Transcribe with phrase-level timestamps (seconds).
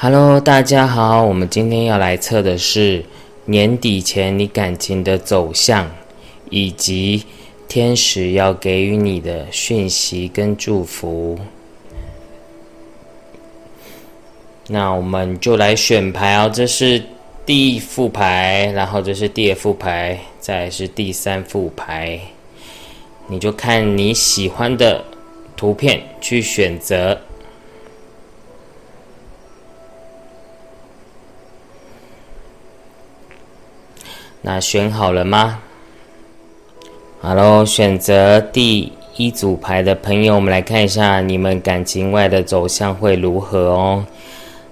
[0.00, 3.04] Hello，大家好，我们今天要来测的是
[3.46, 5.90] 年底前你感情的走向，
[6.50, 7.24] 以及
[7.66, 11.36] 天使要给予你的讯息跟祝福。
[14.68, 17.02] 那我们就来选牌哦，这是
[17.44, 22.20] 第一副牌，然后这是第二副牌，再是第三副牌，
[23.26, 25.04] 你就看你喜欢的
[25.56, 27.20] 图片去选择。
[34.50, 35.58] 那选好了吗？
[37.20, 44.06] 好喽，选择第一组牌的朋友，我们来看一下你们感情外的走向会如何哦。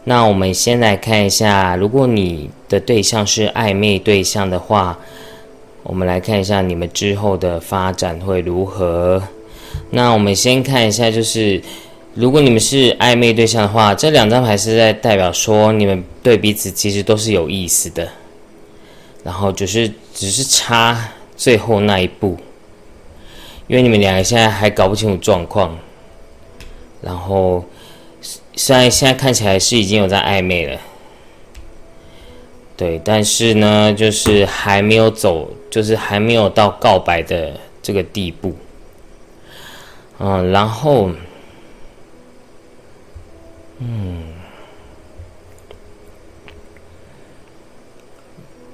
[0.04, 4.98] 那我们先来看一下，如果你的对象是暧昧对象的话，
[5.82, 9.22] 我们来看一下你们之后的发展会如何。
[9.90, 11.60] 那我们先看一下，就是
[12.14, 18.08] 如果你们是暧昧对象的话，这两张牌是在代表说你们对彼此其实都是有意思的。
[19.26, 20.96] 然后就是只是差
[21.36, 22.38] 最后那一步，
[23.66, 25.76] 因为你们两个现在还搞不清楚状况。
[27.02, 27.64] 然后
[28.54, 30.78] 虽然现在看起来是已经有在暧昧了，
[32.76, 38.54] 对，但是呢，就是还没有走，就是还没有到告白的这个地步。
[40.20, 41.10] 嗯，然后，
[43.80, 44.35] 嗯。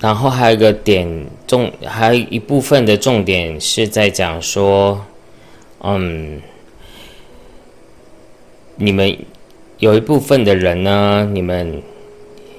[0.03, 1.07] 然后还有一个点
[1.47, 5.01] 重，还有一部分的重点是在讲说，
[5.79, 6.43] 嗯，
[8.75, 9.17] 你们
[9.79, 11.81] 有一部分的人呢，你们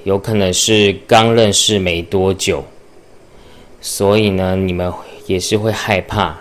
[0.04, 2.64] 有可能是刚认识没多久，
[3.78, 4.90] 所以呢，你们
[5.26, 6.38] 也是会害怕，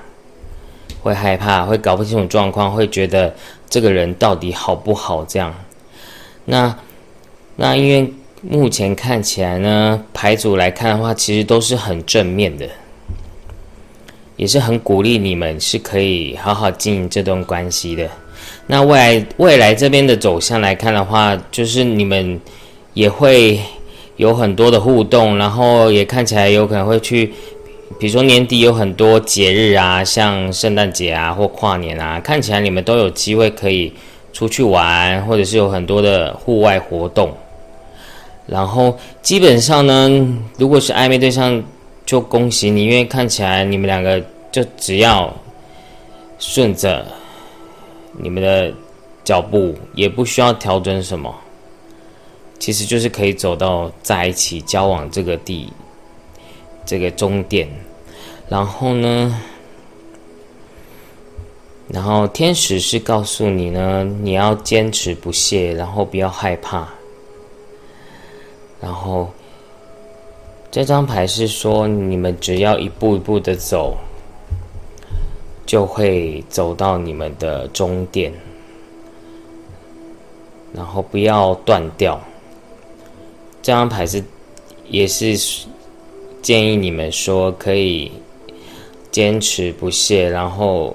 [1.02, 3.36] 会害怕，会搞不清楚状况，会觉得
[3.70, 5.54] 这个人到底好不好这样。
[6.46, 6.80] 那
[7.58, 8.14] 那因为。
[8.46, 12.68] 目前看起来呢，牌组来看的话，其实都是很正面的，
[14.36, 18.06] 也是很鼓励你们是可以好好经营这段关系的。
[18.68, 22.38] 那未来未来这边的走向来看的话，就是你们
[22.94, 23.58] 也会
[24.18, 27.28] 有很多的互动，然后也看起来有可能会去，
[27.98, 33.94] 比如说年底有很多节日啊，像圣诞节啊或跨年啊，看起来你们都有机会可以
[34.34, 37.34] 出去玩，或者是有很多的户外活动。
[38.46, 40.10] 然后基本上呢，
[40.58, 41.64] 如果是暧昧对象，
[42.06, 44.22] 就恭喜你，因为看起来你们两个
[44.52, 45.34] 就只要
[46.38, 47.06] 顺着
[48.18, 48.74] 你们的
[49.24, 51.34] 脚步，也不需要调整什么，
[52.60, 55.72] 其实就是可以走到在一起交往这个地
[56.86, 57.70] 这个终点。
[58.50, 59.40] 然后呢，
[61.88, 66.88] 然后天使是告诉你呢，你要坚持不懈，然后不要害怕。
[68.84, 69.30] 然后，
[70.70, 73.96] 这张牌是说，你们只要一步一步的走，
[75.66, 78.30] 就会走到你们的终点。
[80.74, 82.20] 然后不要断掉。
[83.62, 84.22] 这张牌是，
[84.90, 85.38] 也是
[86.42, 88.12] 建议你们说可以
[89.12, 90.94] 坚持不懈，然后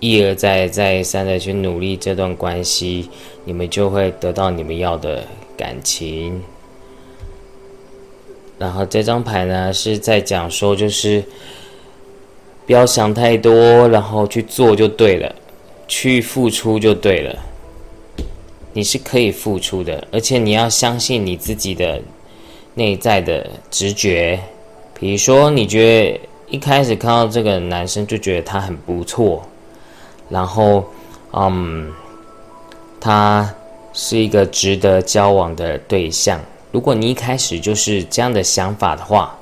[0.00, 3.08] 一而再、再三的去努力这段关系，
[3.46, 5.24] 你们就会得到你们要的
[5.56, 6.42] 感情。
[8.58, 11.22] 然后这张牌呢是在讲说，就是
[12.66, 15.34] 不要想太多，然后去做就对了，
[15.86, 17.38] 去付出就对了。
[18.72, 22.00] 你是可以付出的，而且你要相信你自己的
[22.74, 24.38] 内在的直觉。
[24.98, 29.42] 比如说，你觉得一开始看到这个男生就觉得他很不错，
[30.28, 30.84] 然后，
[31.32, 31.92] 嗯，
[33.00, 33.54] 他
[33.92, 36.40] 是一个值得交往的对象。
[36.76, 39.38] 如果你一开始就是这样的想法的话，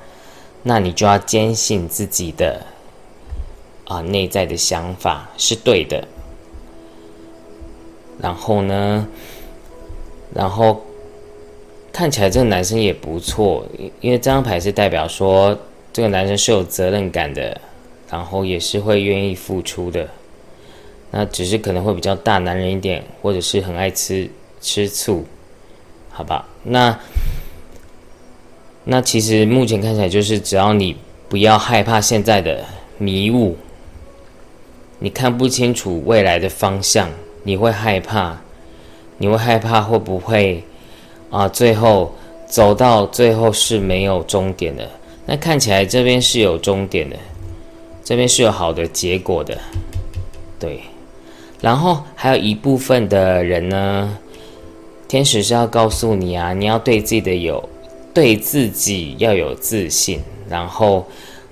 [0.63, 2.65] 那你就要坚信自己的
[3.83, 6.07] 啊内在的想法是对的。
[8.21, 9.05] 然后呢，
[10.33, 10.81] 然后
[11.91, 13.65] 看起来这个男生也不错，
[13.99, 15.59] 因为这张牌是代表说
[15.91, 17.59] 这个男生是有责任感的，
[18.09, 20.07] 然后也是会愿意付出的。
[21.11, 24.29] 那只是可能会比较大男人一点，或者是很爱吃
[24.61, 25.25] 吃醋。
[26.17, 26.97] 好吧，那
[28.85, 30.95] 那其实目前看起来就是，只要你
[31.27, 32.63] 不要害怕现在的
[32.97, 33.57] 迷雾，
[34.97, 37.09] 你看不清楚未来的方向，
[37.43, 38.37] 你会害怕，
[39.17, 40.63] 你会害怕会不会
[41.29, 41.49] 啊？
[41.49, 42.15] 最后
[42.47, 44.89] 走到最后是没有终点的。
[45.25, 47.17] 那看起来这边是有终点的，
[48.05, 49.57] 这边是有好的结果的，
[50.57, 50.79] 对。
[51.59, 54.17] 然后还有一部分的人呢。
[55.07, 57.69] 天使是要告诉你啊，你要对自己的有，
[58.13, 60.19] 对自己要有自信，
[60.49, 61.05] 然后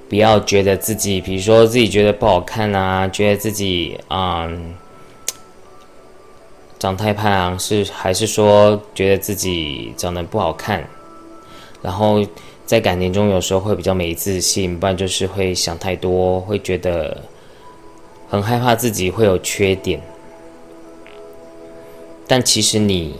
[0.09, 4.73] 不要觉得自己，比如说自己觉得不好看啊，觉得自己嗯
[6.79, 10.83] 长太胖，是还是说觉得自己长得不好看，
[11.81, 12.25] 然后
[12.65, 17.21] 在感情中有时候会比较没自信，不然就是会想太多，会觉得
[18.27, 20.01] 很害怕自己会有缺点，
[22.27, 23.15] 但其实你。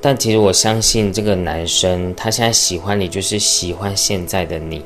[0.00, 4.82] 但其实我相信这个男生，他现在喜欢你，就是喜欢现在的你。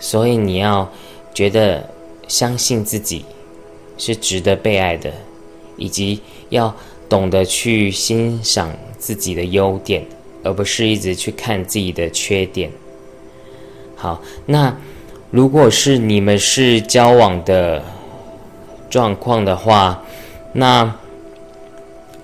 [0.00, 0.90] 所以你要
[1.34, 1.88] 觉得
[2.26, 3.24] 相信自己
[3.98, 5.12] 是值得被爱的，
[5.76, 6.74] 以及要
[7.06, 10.04] 懂得去欣赏自己的优点，
[10.42, 12.70] 而不是一直去看自己的缺点。
[13.94, 14.74] 好，那
[15.30, 17.84] 如果是你们是交往的
[18.88, 20.02] 状况的话，
[20.54, 20.96] 那。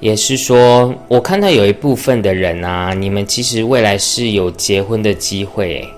[0.00, 5.88] 也是说，我看到有一部分的人啊，你们其实未来是有结婚的机会诶，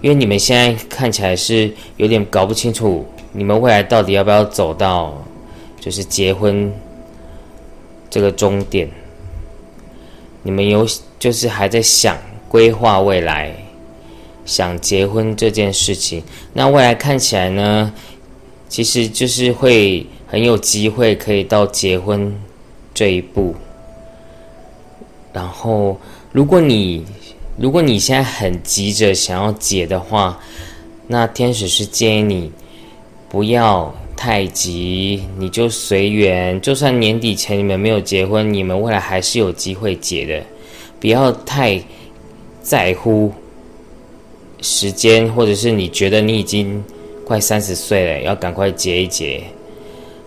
[0.00, 5.22] 因为你们现在看起来是有点搞不清楚，你们未来到底要不要走到
[5.78, 6.72] 就是结婚
[8.08, 8.88] 这个终点。
[10.42, 10.86] 你们有
[11.18, 12.16] 就是还在想
[12.48, 13.54] 规划未来，
[14.46, 16.22] 想结婚这件事情，
[16.54, 17.92] 那未来看起来呢，
[18.70, 22.34] 其实就是会很有机会可以到结婚。
[22.94, 23.54] 这一步，
[25.32, 25.98] 然后，
[26.30, 27.04] 如果你
[27.56, 30.38] 如果你现在很急着想要结的话，
[31.06, 32.52] 那天使是建议你
[33.28, 36.60] 不要太急，你就随缘。
[36.60, 40.42] 就算年底前你们没有结婚，你们未来还是有机会结的。
[41.00, 41.82] 不要太
[42.62, 43.32] 在乎
[44.60, 46.82] 时间，或者是你觉得你已经
[47.26, 49.42] 快三十岁了，要赶快结一结。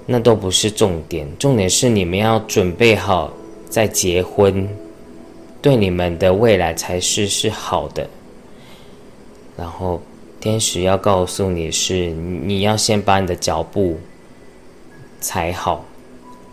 [0.07, 3.33] 那都不是重点，重点是你们要准备好
[3.67, 4.67] 再结婚，
[5.61, 8.07] 对你们的未来才是是好的。
[9.57, 9.99] 然后
[10.39, 13.97] 天使要告诉你是，你要先把你的脚步
[15.19, 15.83] 踩好，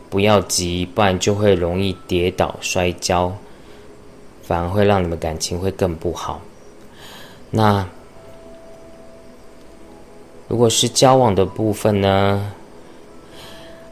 [0.09, 3.31] 不要急，不然就会容易跌倒摔跤，
[4.43, 6.41] 反而会让你们感情会更不好。
[7.51, 7.87] 那
[10.49, 12.53] 如果是交往的部分呢？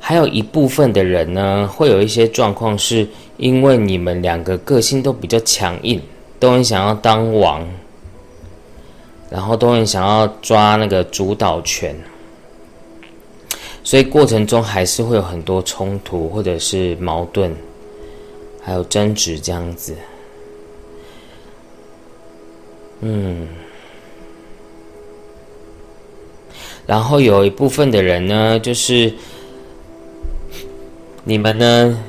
[0.03, 3.07] 还有一部分的人呢，会有一些状况，是
[3.37, 6.01] 因为你们两个个性都比较强硬，
[6.39, 7.69] 都很想要当王，
[9.31, 11.95] 然后都很想要抓那个主导权，
[13.85, 17.55] 所以过程中还是会有很多冲突或者是矛盾，
[18.63, 19.95] 还有争执这样子。
[23.01, 23.47] 嗯，
[26.87, 29.13] 然后有一部分的人呢，就是。
[31.25, 32.03] 你们呢？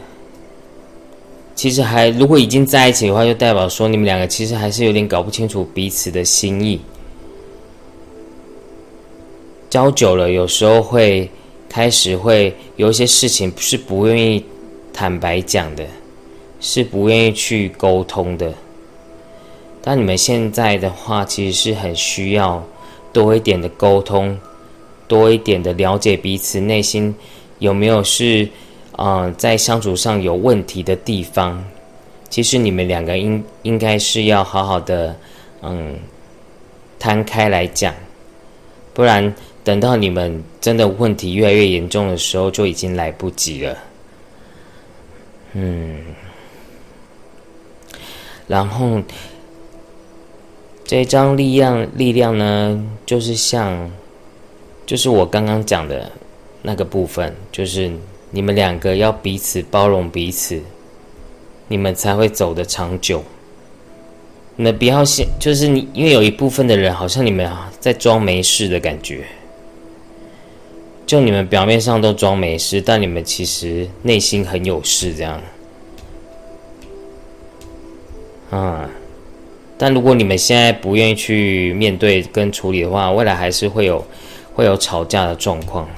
[1.54, 6.80] 其实还如果已经在一起的话，就代表说你们两个其实还是有点搞不清楚彼此的心意。
[9.70, 11.30] 交久了，有时候会
[11.70, 14.44] 开始会有一些事情是不愿意
[14.94, 15.86] 坦白讲的，
[16.62, 18.54] 是不愿意去沟通的。
[19.84, 22.66] 但你们现在的话，其实是很需要
[23.12, 24.40] 多一点的沟通，
[25.08, 27.14] 多一点的了解彼此内心
[27.60, 28.48] 有没有是。
[29.04, 31.66] 嗯，在相处上有问题的地方，
[32.30, 35.16] 其实你们两个应应该是要好好的，
[35.64, 35.98] 嗯，
[37.00, 37.92] 摊开来讲，
[38.94, 39.34] 不然
[39.64, 43.76] 等到你们真的问题越来越严重的时候，就已经来不及了。
[45.54, 46.06] 嗯，
[48.46, 49.02] 然后
[50.86, 53.90] 这张力量力量呢，就是像，
[54.86, 56.12] 就是我刚刚讲的
[56.62, 57.92] 那个部分，就是。
[58.32, 60.62] 你们两个要彼此包容彼此，
[61.68, 63.24] 你们才会走得长久。
[64.56, 69.26] 那不要先，就是你，因为有一部分的人好像你们在装没事的感觉，
[71.06, 75.42] 就你们表面上都装没事，但你们其实内心很有事，这样。
[78.50, 78.90] 啊，
[79.78, 84.06] 但如果你们现在不愿意去面对跟处理的话，未来还是会有
[84.54, 85.90] 会有吵架的状况。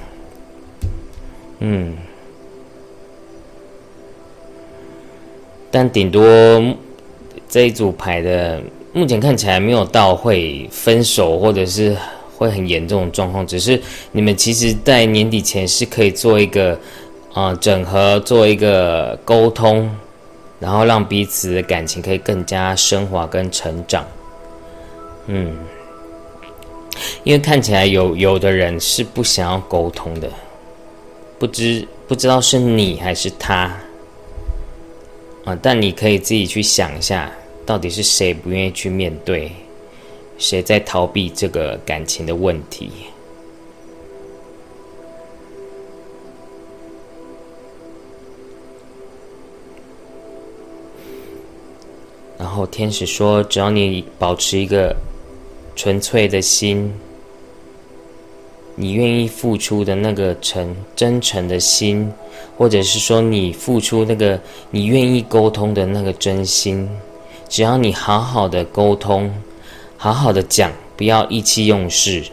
[1.58, 1.96] 嗯。
[5.74, 6.24] 但顶多
[7.48, 8.62] 这一组牌的
[8.92, 11.96] 目前看起来没有到会分手或者是
[12.38, 13.80] 会很严重的状况，只是
[14.12, 16.78] 你们其实，在年底前是可以做一个
[17.32, 19.90] 啊整合，做一个沟通，
[20.60, 24.06] 然后让彼此的感情可以更加升华跟成长。
[25.26, 25.56] 嗯，
[27.24, 30.28] 因为看起来有有的人是不想要沟通的，
[31.36, 33.76] 不知不知道是你还是他
[35.44, 37.30] 啊，但你可以自己去想一下，
[37.66, 39.52] 到底是谁不愿意去面对，
[40.38, 42.90] 谁在逃避这个感情的问题。
[52.38, 54.94] 然后天使说：“只要你保持一个
[55.76, 56.92] 纯粹的心，
[58.76, 62.12] 你愿意付出的那个诚真诚的心，
[62.56, 64.40] 或者是说你付出那个
[64.70, 66.88] 你愿意沟通的那个真心，
[67.48, 69.32] 只要你好好的沟通，
[69.96, 72.24] 好好的讲，不要意气用事，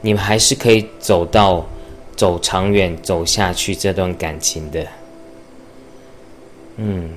[0.00, 1.66] 你们还是可以走到
[2.14, 4.86] 走长远走下去这段感情的。”
[6.76, 7.10] 嗯。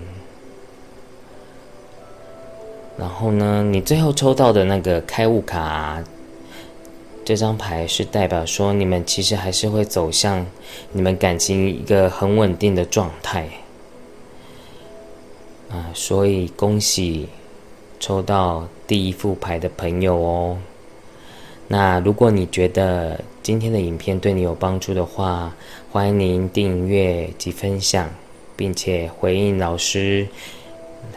[2.98, 6.03] 然后呢，你最后抽到的那个开悟卡，
[7.32, 10.46] 这张牌是代表说你们其实还是会走向
[10.92, 13.48] 你们感情一个很稳定的状态
[15.70, 17.30] 啊，所以恭喜
[18.02, 20.58] 抽到第一副牌的朋友哦。
[21.70, 25.56] 那如果你觉得今天的影片对你有帮助的话，
[25.90, 28.10] 欢迎您订阅及分享，
[28.58, 30.28] 并且回应老师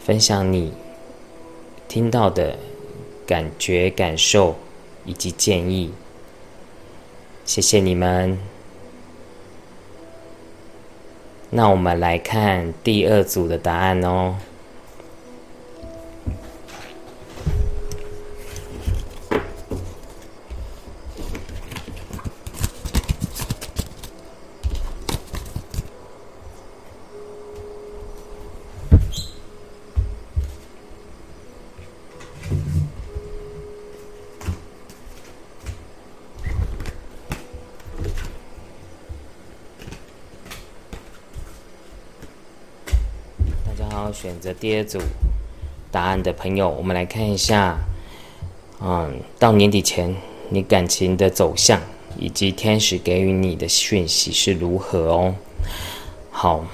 [0.00, 0.73] 分享你。
[1.88, 2.56] 听到的
[3.26, 4.54] 感觉、感受
[5.04, 5.90] 以及建议，
[7.44, 8.38] 谢谢你们。
[11.50, 14.36] 那我们来看第二组的答案哦。
[44.64, 44.99] 第二组
[45.90, 47.78] 答案的朋友，我们来看一下，
[48.80, 50.16] 嗯，到年底前
[50.49, 51.78] 你感情的走向
[52.18, 55.35] 以及天使给予你的讯息是如何哦。
[56.30, 56.64] 好，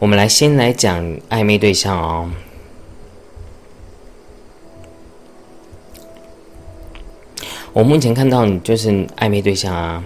[0.00, 2.28] 我们来先来讲暧昧对象哦。
[7.72, 10.04] 我目前看到你就是暧昧对象啊。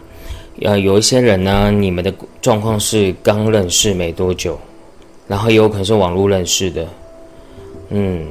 [0.62, 4.58] 呃，有一些人呢，你们的状况是刚认识没多久，
[5.28, 6.88] 然后也有可能是网络认识的，
[7.90, 8.26] 嗯，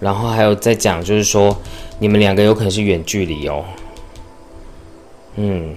[0.00, 1.56] 然后还有在讲，就是说
[1.98, 3.64] 你们两个有可能是远距离哦，
[5.36, 5.74] 嗯，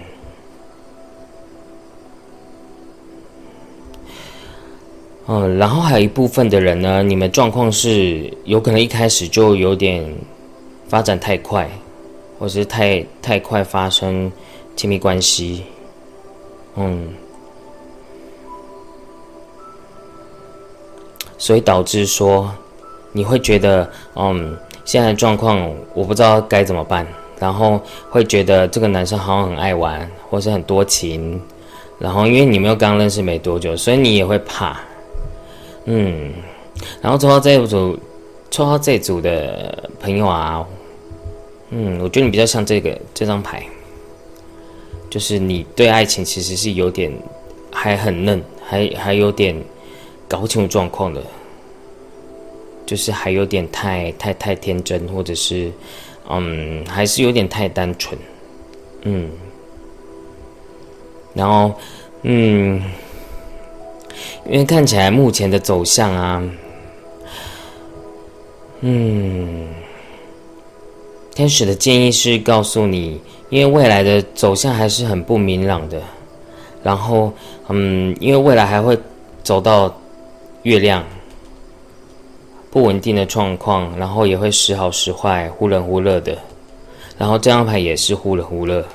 [5.28, 10.14] 嗯，然后还有一部分的人呢，你们状况是有可能一开始就有点
[10.90, 11.70] 发展太快，
[12.38, 14.32] 或是太太快发生
[14.76, 15.64] 亲密关系。
[16.76, 17.10] 嗯，
[21.38, 22.52] 所以导致说，
[23.12, 27.06] 你会觉得，嗯，现在的状况我不知道该怎么办，
[27.40, 31.42] 然后会觉得这个男生好像很爱玩，或是很多情，
[32.00, 34.80] 然后因为你们又刚认识没多久，所以你也会怕，
[35.86, 36.34] 嗯，
[37.02, 37.98] 然后抽到这一组，
[38.52, 40.66] 抽到这组的朋友啊，
[41.70, 43.64] 嗯，我觉得你比较像这个这张牌。
[45.10, 47.10] 就是你对爱情其实是有点
[47.72, 49.56] 还很嫩，还还有点
[50.28, 51.22] 搞不清楚状况的，
[52.86, 55.72] 就是还有点太太太天真，或者是
[56.30, 58.20] 嗯，还是有点太单纯，
[59.04, 59.30] 嗯，
[61.34, 61.74] 然后
[62.24, 62.82] 嗯，
[64.46, 66.44] 因为看起来目前的走向啊，
[68.82, 69.68] 嗯，
[71.34, 73.22] 天使的建议是告诉你。
[73.50, 76.02] 因为未来的走向还是很不明朗的，
[76.84, 77.32] 然后，
[77.70, 79.00] 嗯，因为未来还会
[79.42, 79.98] 走到
[80.64, 81.04] 月亮
[82.70, 86.38] 不稳定的状况，然后也会时好时坏，忽冷忽热的，
[87.18, 88.86] 然后这张牌也是忽冷忽热，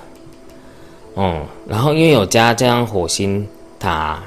[1.16, 3.46] 嗯，然后因为有加这张火星
[3.78, 4.22] 塔，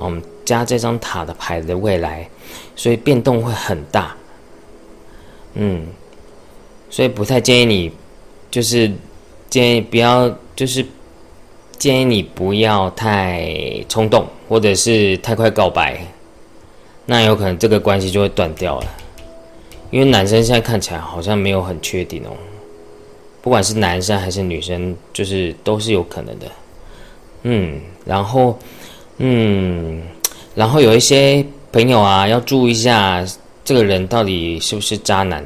[0.00, 2.28] 嗯，加这张塔的牌的未来，
[2.76, 4.14] 所以变动会很大，
[5.54, 5.86] 嗯，
[6.88, 7.92] 所以不太建议你。
[8.50, 8.90] 就是
[9.48, 10.84] 建议不要，就是
[11.80, 13.50] 建议你不要太
[13.88, 15.98] 冲动，或者是太快告白，
[17.06, 18.86] 那有可能这个关系就会断掉了。
[19.90, 22.36] 因为男生现在看起来好像没有很确定哦，
[23.40, 26.46] 不管是男生还是女生，就是都是有可能的。
[27.44, 28.58] 嗯，然后，
[29.16, 30.02] 嗯，
[30.54, 33.24] 然后有一些朋友啊，要注意一下
[33.64, 35.42] 这个人到底是不是渣男。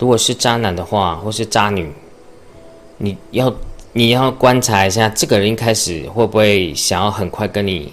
[0.00, 1.88] 如果是渣男的话，或是渣女，
[2.98, 3.54] 你要
[3.94, 7.92] 你要观察一下，这个人一开始会不会想要很快跟你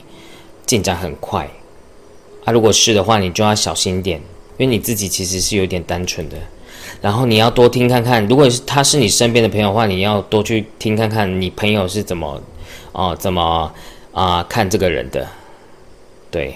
[0.65, 1.49] 进展很快
[2.45, 2.53] 啊？
[2.53, 4.17] 如果是的话，你就要小心点，
[4.57, 6.37] 因为你自己其实是有点单纯的。
[7.01, 12.41] 然后你要多听看看，如果是他是你身边的朋友的话，你要多去听看看你朋友是怎么
[12.93, 13.73] 哦怎么
[14.13, 15.27] 啊看这个人的，
[16.31, 16.55] 对。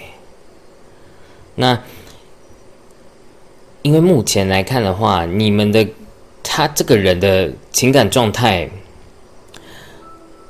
[1.56, 1.78] 那
[3.82, 5.86] 因为目前来看的话，你们的
[6.42, 8.68] 他这个人的情感状态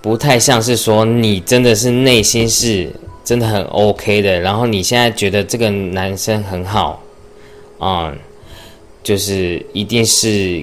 [0.05, 2.93] 不太像是说你真的是内心是
[3.25, 7.03] 真的很 OK 的，然后你现在觉得这个男生很好
[7.79, 8.15] 啊。
[9.03, 10.63] 就是一定是，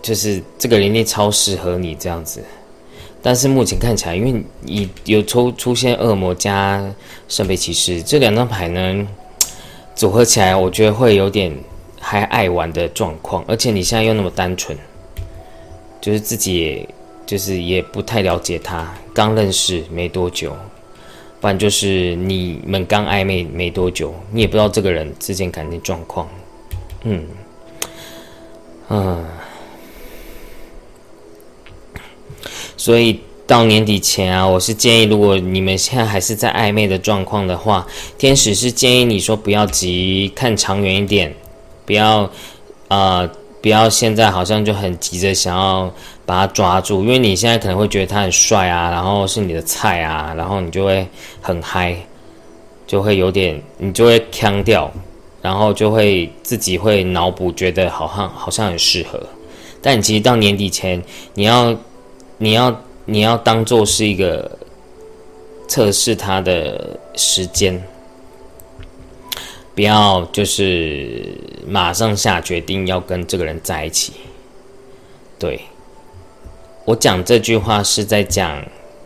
[0.00, 2.40] 就是这个人一定超适合你这样子，
[3.20, 6.84] 但是目前看起来，因为你有出出现恶魔加
[7.28, 9.06] 圣杯骑士这两张牌呢，
[9.96, 11.52] 组合起来，我觉得会有点
[12.00, 14.76] 还爱玩的状况，而且你现在又那么单纯，
[16.00, 16.88] 就是自己
[17.26, 20.56] 就是也不太了解他，刚认识没多久，
[21.40, 26.28] 不然就是你们刚暧昧没多久，你也不知道这个人之间感情状况，
[27.04, 27.26] 嗯。
[28.88, 29.24] 嗯，
[32.76, 37.86] 所以到年底前啊，我是建议，如果你们现在还是在暧昧的状况的话，
[38.18, 41.34] 天使是建议你说不要急，看长远一点，
[41.86, 42.30] 不要
[42.88, 43.26] 啊，
[43.62, 45.90] 不要现在好像就很急着想要
[46.26, 51.06] 把他抓住，因为你现在可能会觉得他很帅啊，然后是你的菜啊，然后你就会
[51.40, 51.96] 很嗨，
[52.86, 54.90] 就会有点，你就会腔掉。
[55.42, 59.20] 然后就会自己会脑补，觉得好像好像很适合，
[59.82, 61.02] 但其实到年底前，
[61.34, 61.76] 你要
[62.38, 64.48] 你要你要当做是一个
[65.66, 67.82] 测试他的时间，
[69.74, 71.36] 不要就是
[71.66, 74.12] 马上下决定要跟这个人在一起。
[75.40, 75.60] 对
[76.84, 78.62] 我讲这句话是在讲，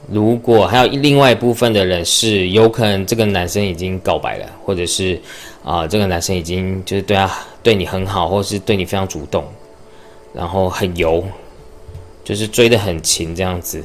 [0.08, 5.20] 如果还有另外一部分的人是有可能这个男生已经告白了，或者是。
[5.66, 7.28] 啊，这个男生已经就是对他
[7.60, 9.44] 对你很好，或是对你非常主动，
[10.32, 11.24] 然后很油，
[12.22, 13.82] 就是追的很勤这样子。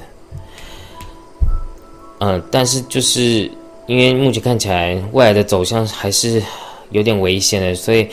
[2.20, 3.50] 嗯，但是就是
[3.88, 6.40] 因为目前看起来未来的走向还是
[6.92, 8.08] 有点危险的，所以，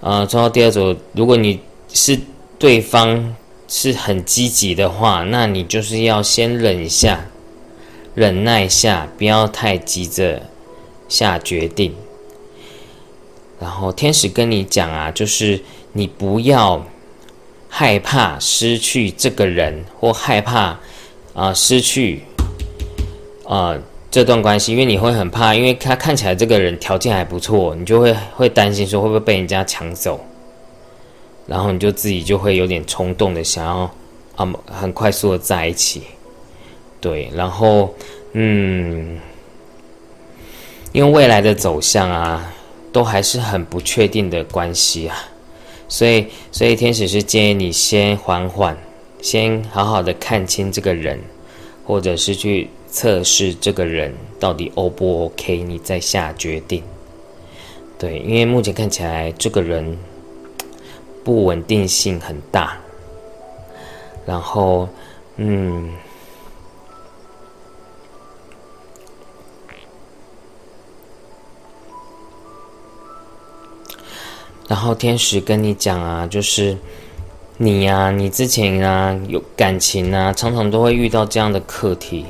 [0.00, 1.58] 呃，抽到第二组，如果你
[1.94, 2.20] 是
[2.58, 3.34] 对方
[3.68, 7.26] 是很积极的话，那你就是要先忍一下，
[8.14, 10.42] 忍耐一下，不要太急着
[11.08, 11.94] 下决定。
[13.60, 15.60] 然后天使跟你讲啊，就是
[15.92, 16.84] 你不要
[17.68, 20.78] 害怕失去这个人，或害怕
[21.32, 22.22] 啊失去
[23.46, 23.78] 啊
[24.10, 30.20] 这段关系，因为你会很怕，因为他看起来这个人条件还不错，你就会会担心说会不会被人家抢走，
[31.46, 33.90] 然后你就自己就会有点冲动的想要
[34.36, 36.02] 啊很快速的在一起，
[37.00, 37.94] 对，然后
[38.32, 39.18] 嗯，
[40.92, 42.50] 因为未来的走向啊。
[42.94, 45.16] 都还是很不确定的关系啊，
[45.88, 48.76] 所以，所以天使是建议你先缓缓，
[49.20, 51.18] 先好好的看清这个人，
[51.84, 56.84] 或者是去测试这个人到底 O 不 OK，你再下决定。
[57.98, 59.98] 对，因为目前看起来这个人
[61.24, 62.76] 不稳定性很大，
[64.26, 64.88] 然后，
[65.36, 65.90] 嗯。
[74.66, 76.76] 然后天使跟你讲啊，就是
[77.58, 82.24] 你呀，你之前啊有感情啊，常常都会遇到这样的课题。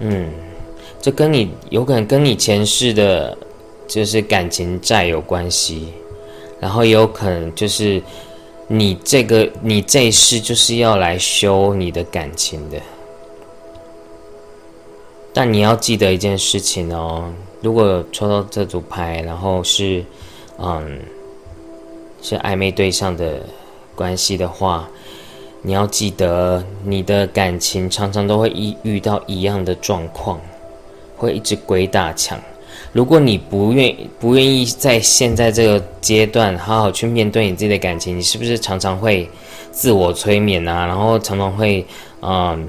[0.00, 0.30] 嗯，
[1.00, 3.36] 这跟你有可能跟你前世的，
[3.86, 5.94] 就是感情债有关系，
[6.60, 8.02] 然后也有可能就是
[8.66, 12.80] 你这个你这一世就是要来修你的感情的。
[15.32, 20.04] 但你要记得一件事情哦，如果抽到这组牌，然后是。
[20.60, 20.98] 嗯，
[22.20, 23.40] 是暧昧对象的
[23.94, 24.88] 关系的话，
[25.62, 30.40] 你要记得，你的感情常常都会遇遇到一样的状况，
[31.16, 32.36] 会一直鬼打墙。
[32.92, 39.28] 如果你不愿不愿意在现在这个阶段好好去面对你自己的感情，你是不是常常会
[39.70, 40.86] 自我催眠啊？
[40.86, 41.86] 然后常常会
[42.22, 42.68] 嗯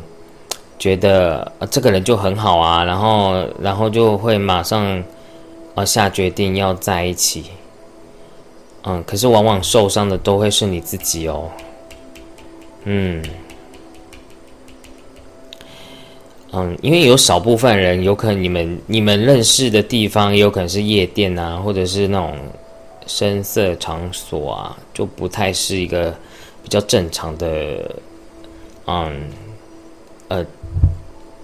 [0.77, 5.03] 觉得这个人就很好啊，然后然后就会马上
[5.75, 7.45] 啊下决定要在一起。
[8.83, 11.49] 嗯，可是往往受伤的都会是你自己哦。
[12.85, 13.21] 嗯，
[16.51, 22.35] 嗯，因为有少部分人，有可能你们你们认识的地方，也有可能是夜店啊，或者是那种
[23.05, 26.11] 声色场所啊，就不太是一个
[26.63, 27.95] 比较正常的
[28.87, 29.29] 嗯
[30.27, 30.43] 呃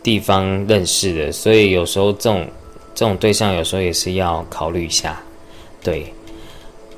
[0.02, 2.48] 地方认识的，所以有时候这种
[2.96, 5.22] 这种对象有时候也是要考虑一下，
[5.84, 6.00] 对，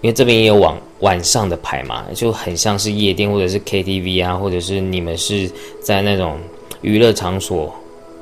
[0.02, 6.38] 因为这边也有晚晚上的牌嘛，就很像是夜店或者是 KTV 啊，或者是你们是在那种
[6.82, 7.74] 娱乐场所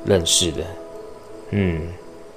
[0.06, 0.64] 认识的，
[1.50, 1.88] 嗯。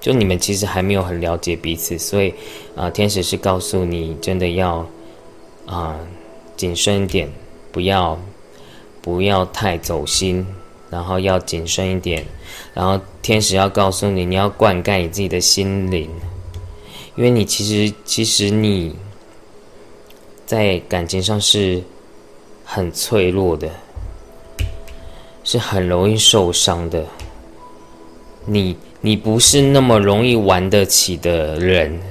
[0.01, 2.33] 就你们其实还没有很了解彼此，所以
[2.73, 4.87] 啊，天使是告诉你，真的要
[5.65, 5.99] 啊
[6.55, 7.29] 谨慎一点，
[7.69, 8.17] 不要
[9.01, 10.47] 不要太走心，
[10.89, 12.25] 然后要谨慎一点，
[12.73, 16.09] 然后天使要告诉你，你要灌溉你自己的心灵，
[17.17, 18.95] 因为你其实其实你
[20.45, 21.83] 在感情上是
[22.63, 23.69] 很脆弱的，
[25.43, 27.05] 是很容易受伤的，
[28.45, 28.77] 你。
[29.01, 32.01] 你不是那么容易玩得起的人，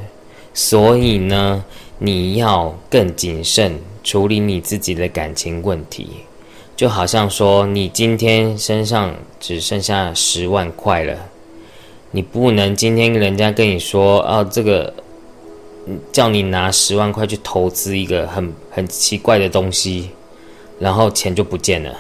[0.55, 1.63] 所以呢，
[1.99, 6.09] 你要更谨慎处理你自己的感情问题。
[6.75, 11.29] 就好像说，你今天身上只剩下十万块了，
[12.13, 14.95] 你不能今天人家跟你说，啊，这个
[16.11, 20.09] 叫你拿十万块去投资一个很很奇怪的东西，
[20.81, 21.95] 然后钱就不见了。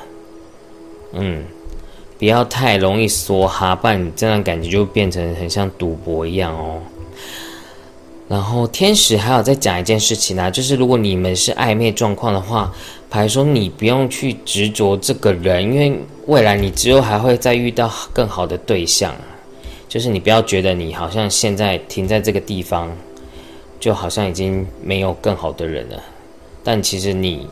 [1.12, 1.45] 嗯。
[2.19, 6.81] 不要太容易说哈，不然你这样感觉就变成很像赌博一样哦。
[8.29, 12.75] 然后天使还有再讲一件事情啊，就是如果你们是暧昧状况的话，
[13.09, 19.15] 牌说你不用去执着这个人，因为未来你之后还会再遇到更好的对象。
[19.89, 22.91] 就是你不要觉得你好像现在停在这个地方，
[23.79, 26.03] 就好像已经没有更好的人了。
[26.65, 27.49] 但其实你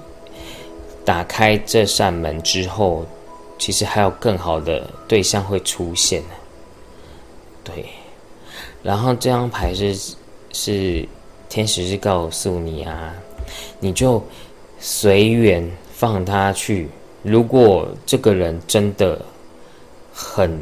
[1.05, 3.07] 打开这扇门之后。
[3.59, 6.23] 其实还有更好的对象会出现，
[7.65, 7.87] 对。
[8.83, 10.15] 然后这张牌是
[10.53, 11.09] 是
[11.49, 13.13] 天使是告诉你啊，
[13.81, 14.23] 你就
[14.79, 16.89] 随缘放他去。
[17.23, 19.21] 如果这个人真的
[20.13, 20.61] 很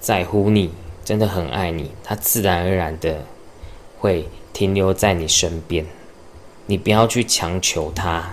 [0.00, 0.70] 在乎你，
[1.04, 3.22] 真的很爱你，他自然而然的
[3.98, 5.84] 会停留在你身边。
[6.64, 8.32] 你不要去强求他，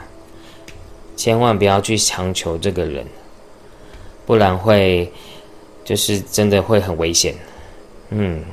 [1.17, 3.06] 千万不要去强求这个人。
[4.30, 5.12] 不然会，
[5.84, 7.34] 就是真的会很危险，
[8.12, 8.46] 嗯。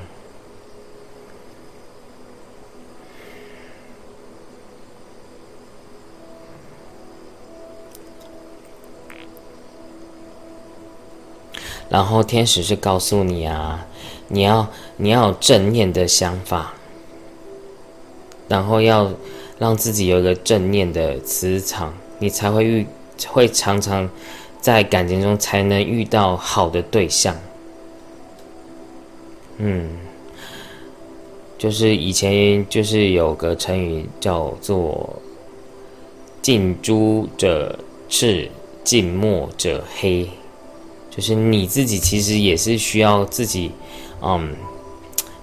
[11.90, 13.86] 然后天使是告诉你啊，
[14.28, 16.72] 你要你要有正念的想法，
[18.48, 19.12] 然后要
[19.58, 22.86] 让自己有一个正念的磁场，你才会遇
[23.28, 24.08] 会常常。
[24.66, 27.32] 在感情中才能遇到好的对象。
[29.58, 29.90] 嗯，
[31.56, 35.22] 就是以前就是有个成语叫做
[36.42, 38.50] “近朱者赤，
[38.82, 40.28] 近墨者黑”，
[41.14, 43.70] 就是你自己其实也是需要自己，
[44.20, 44.52] 嗯，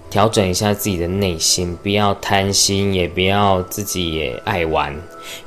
[0.09, 4.93] 调整一下自己的内心，不要贪心，也不要自己也爱玩，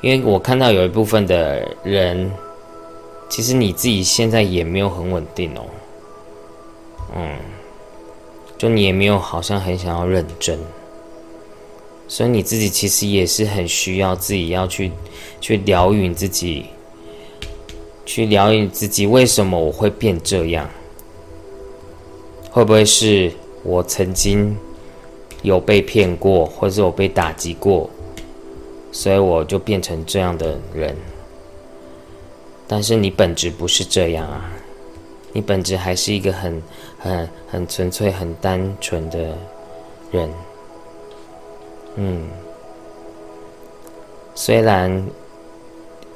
[0.01, 2.31] 因为我看到有一部分的人。
[3.29, 5.65] 其实你自己现在也没有很稳定哦，
[7.15, 7.37] 嗯，
[8.57, 10.57] 就你也没有好像很想要认真，
[12.07, 14.91] 所以你自己其实也是很需要自己要去
[15.39, 16.65] 去疗愈自己，
[18.05, 19.05] 去疗愈自己。
[19.05, 20.69] 为什么我会变这样？
[22.49, 24.57] 会不会是我曾经
[25.43, 27.87] 有被骗过，或者我被打击过，
[28.91, 30.95] 所以我就变成这样的人？
[32.69, 34.43] 但是你本质不是这样啊，
[35.31, 36.61] 你本质还是一个很、
[36.99, 39.37] 很、很纯粹、很单纯的
[40.11, 40.29] 人。
[41.95, 42.27] 嗯，
[44.35, 45.07] 虽然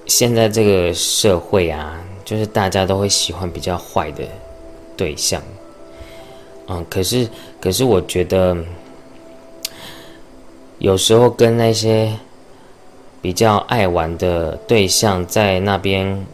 [0.08, 4.26] 现在这个社会啊，就是大家都会喜欢比较坏的
[4.98, 5.42] 对象，
[6.68, 7.30] 嗯，可是，
[7.62, 8.58] 可是我觉得
[10.80, 12.14] 有时候跟那些
[13.22, 16.26] 比较爱玩的对象在那边。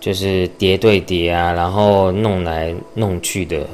[0.00, 3.68] 就是叠对叠啊，然后弄来弄去的，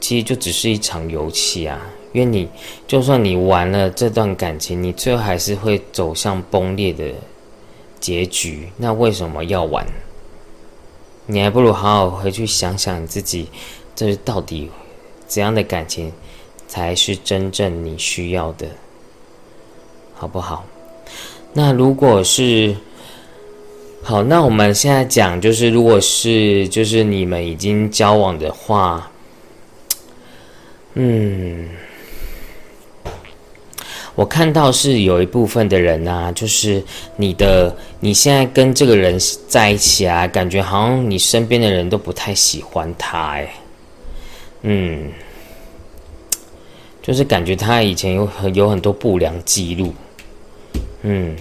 [0.00, 1.78] 其实就只是一场游戏啊。
[2.14, 2.48] 因为你
[2.86, 7.12] 就算你玩了这段感情，你最后还是会走向崩裂的
[8.00, 8.70] 结局。
[8.78, 9.86] 那为什么要玩？
[11.26, 13.48] 你还不如好好回去想想你自己，
[13.94, 14.70] 这是到底
[15.26, 16.10] 怎样的感情
[16.66, 18.66] 才是真正你需要的，
[20.14, 20.64] 好不好？
[21.52, 22.74] 那如果是。
[24.04, 29.08] 好，那我们现在讲，就是如果是就是你们已经交往的话，
[30.94, 31.68] 嗯，
[34.16, 36.82] 我看到是有一部分的人啊，就是
[37.16, 43.54] 你的你现在跟这个人在一起啊，感觉好像你身边的人都不太喜欢他，哎，
[44.62, 45.12] 嗯，
[47.00, 49.94] 就是感觉他以前有很有很多不良记录，
[51.02, 51.36] 嗯，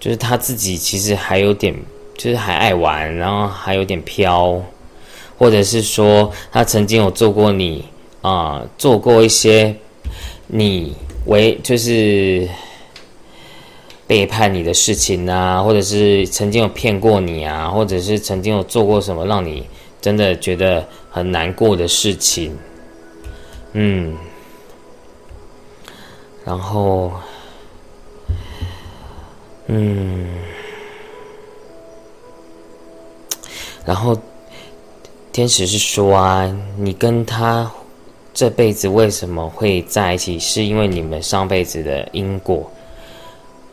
[0.00, 1.74] 就是他自己其实还有点，
[2.16, 4.62] 就是还爱玩，然后还有点飘，
[5.36, 7.84] 或者是说他曾经有做过你
[8.22, 9.74] 啊，做过一些
[10.46, 10.94] 你。
[11.26, 12.48] 为就是
[14.06, 19.68] 背叛你的事情啊，或者是曾经有骗过你啊，或者是曾经有做过什么让你
[20.00, 22.56] 真的觉得很难过的事情，
[23.74, 24.16] 嗯，
[26.46, 27.12] 然后，
[29.68, 30.26] 嗯，
[33.84, 34.14] 然后
[35.32, 37.70] 天使是说啊，你跟他。
[38.34, 40.38] 这辈子为什么会在一起？
[40.38, 42.70] 是因为你们上辈子的因果，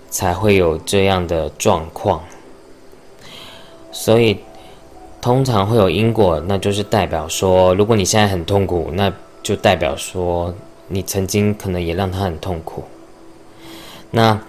[0.10, 2.24] 才会有这样的状况。
[3.92, 4.40] 所以，
[5.22, 10.52] 通常会有因果，那就是代表说，如果你现在很痛苦，那就代表说，
[10.88, 12.84] 你曾经可能也让他很痛苦。
[14.10, 14.42] 那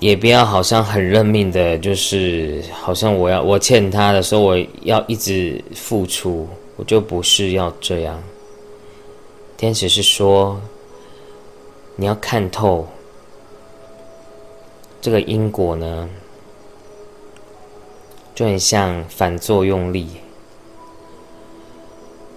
[0.00, 8.20] 也不要好像很认命的，就是好像我要我欠他的时候，我要一直付出，我就不是要这样。
[9.58, 10.58] 天使是说，
[11.96, 12.88] 你要看透
[15.02, 16.08] 这个因果呢，
[18.34, 20.08] 就很像反作用力。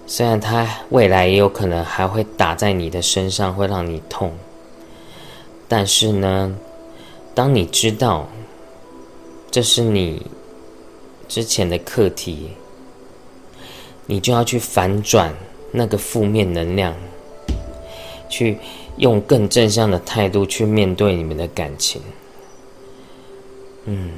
[0.06, 4.30] 虽然它未来也有可能还会打在你的身上，会让你痛，
[5.66, 6.54] 但是呢，
[7.34, 8.28] 当你知道
[9.50, 10.26] 这是你
[11.28, 12.50] 之前的课题，
[14.06, 15.34] 你就要去反转
[15.72, 16.94] 那个负面能量。
[18.26, 18.58] 去
[18.96, 22.02] 用更正向的态度去面对你们的感情，
[23.84, 24.10] 嗯。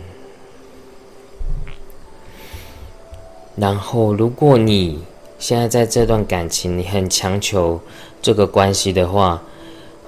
[3.56, 5.00] 然后，如果你
[5.38, 7.78] 现在在这段感情，你很强求
[8.22, 9.42] 这个关系的话，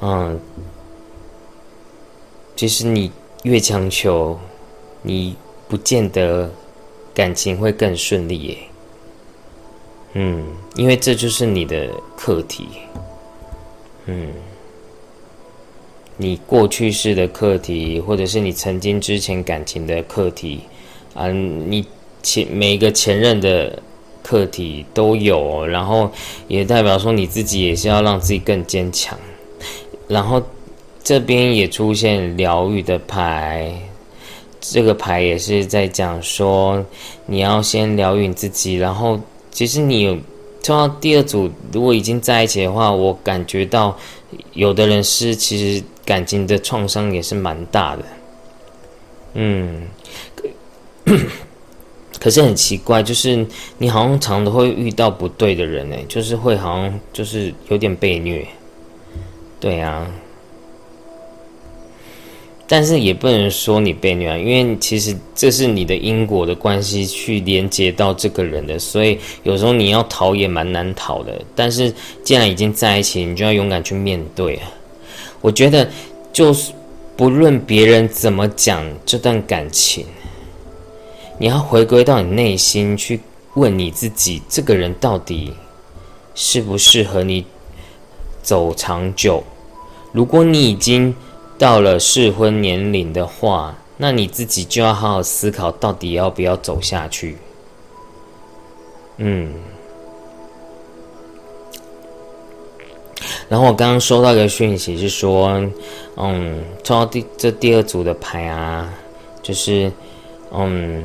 [0.00, 0.40] 嗯，
[2.58, 3.12] 其实你
[3.44, 4.36] 越强求，
[5.02, 5.36] 你
[5.68, 6.50] 不见得
[7.14, 8.58] 感情会更顺利耶。
[10.14, 10.44] 嗯，
[10.74, 12.66] 因为这就是你的课题。
[14.06, 14.32] 嗯，
[16.16, 20.62] 你过去式的课题，或者是你曾经之前感情的课题，
[21.14, 21.86] 啊，你
[22.24, 23.80] 前每一个前任的
[24.20, 26.10] 课题都有，然后
[26.48, 29.16] 也代表说你自己也是要让自己更坚强。
[30.08, 30.42] 然后
[31.08, 33.72] 这边也出现疗愈的牌，
[34.60, 36.84] 这个牌也是在讲说
[37.24, 39.18] 你要先疗愈你自己，然后
[39.50, 40.18] 其实你有。
[40.60, 43.96] 抽到第二组，如果已经在一起的话，我感觉到
[44.52, 48.04] 有的人是其实感情的创伤也是蛮大的。
[49.32, 49.88] 嗯，
[52.20, 53.46] 可是很奇怪，就是
[53.78, 58.46] 你好像常都会遇到不对的人哎，就是会好像就是有点被虐。
[59.58, 60.06] 对啊。
[62.70, 71.40] 但是也不能说你被虐，因为其实这是你的因果的关系去连接到这个人的，所以有时候你要逃也蛮难逃的。
[71.56, 71.90] 但是
[72.22, 74.60] 既然已经在一起，你就要勇敢去面对！
[75.40, 75.88] 我觉得，
[76.30, 76.70] 就是
[77.16, 80.04] 不论别人怎么讲这段感情，
[81.38, 83.18] 你要回归到你内心去
[83.54, 85.54] 问你自己：这个人到底
[86.34, 87.46] 适不适合你
[88.42, 89.42] 走长久？
[90.12, 91.14] 如果你已经……
[91.58, 97.36] 到了适婚年龄的话，那你自己就要好好思考，到底要不要走下去。
[99.16, 99.52] 嗯。
[103.48, 105.48] 然后我刚刚收到一个讯息，是说，
[106.16, 108.88] 嗯，抽到第这第二组的牌啊，
[109.42, 109.90] 就是，
[110.52, 111.02] 嗯，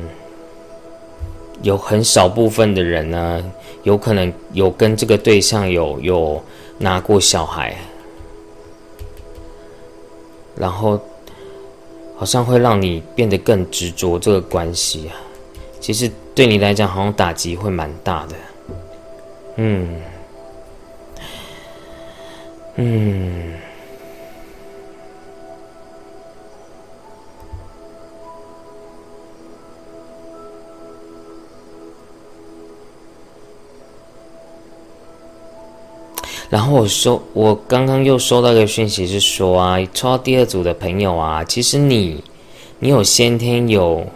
[1.62, 3.42] 有很少部分的人呢，
[3.82, 6.40] 有可能有跟这个对象有有
[6.78, 7.76] 拿过小孩。
[10.56, 11.00] 然后，
[12.16, 15.16] 好像会让你变得更执着这个关系啊。
[15.80, 18.34] 其实对你来讲，好像打击会蛮大的。
[19.56, 20.00] 嗯，
[22.76, 23.54] 嗯。
[36.50, 42.22] 然后我收，我刚刚又收到一个讯息，是说啊，抽到第二组的朋友啊，其实你，
[42.78, 44.06] 你有先天有，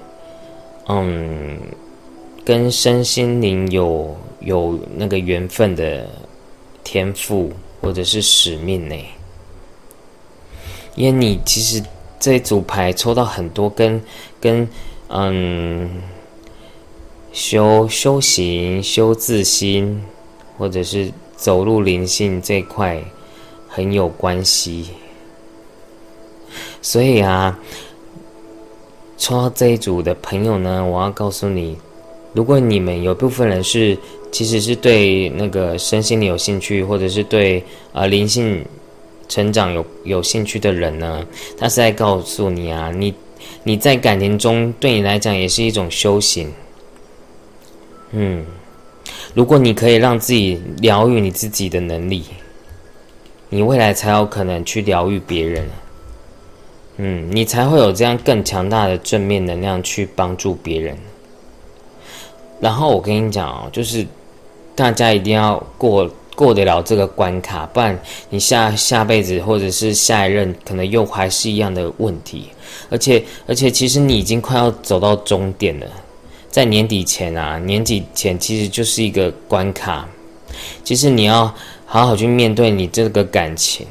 [0.89, 1.59] 嗯，
[2.45, 6.07] 跟身心灵有有那个缘分的
[6.85, 8.95] 天赋或者是使命呢。
[10.95, 11.83] 因为你其实
[12.19, 14.03] 这组牌抽到很多跟
[14.41, 14.69] 跟
[15.09, 16.03] 嗯
[17.33, 20.03] 修修行、修自心，
[20.57, 23.03] 或者是走入灵性这块
[23.67, 24.89] 很有关系。
[26.83, 27.59] 所以啊，
[29.17, 31.77] 抽到这一组的朋友呢，我要告诉你，
[32.33, 33.97] 如果你们有部分人是
[34.31, 38.65] 其实是对那个身心灵有兴趣，或者是对啊灵性
[39.29, 41.25] 成长有有兴趣的人呢，
[41.57, 43.15] 他是在告诉你啊，你
[43.63, 46.53] 你在感情中对你来讲也是一种修行。
[48.13, 48.45] 嗯，
[49.35, 52.25] 如果你可以让自己疗愈你自己的能力，
[53.51, 55.67] 你未来才有可能去疗愈别人。
[56.97, 60.97] 嗯，你才会有这样更强大的正面能量去帮助别人。
[62.61, 64.05] 然后我跟你讲哦，就是
[64.75, 67.97] 大家一定要过过得了这个关卡，不然
[68.31, 72.49] 你下下辈子或者是下一任可能又还是一样的问题。
[72.91, 75.87] 而且而且，其实你已经快要走到终点了，
[76.51, 80.09] 在年底前啊，年底前其实就是一个关卡。
[80.83, 81.55] 其实你要
[81.87, 83.87] 好好去面对你这个感情。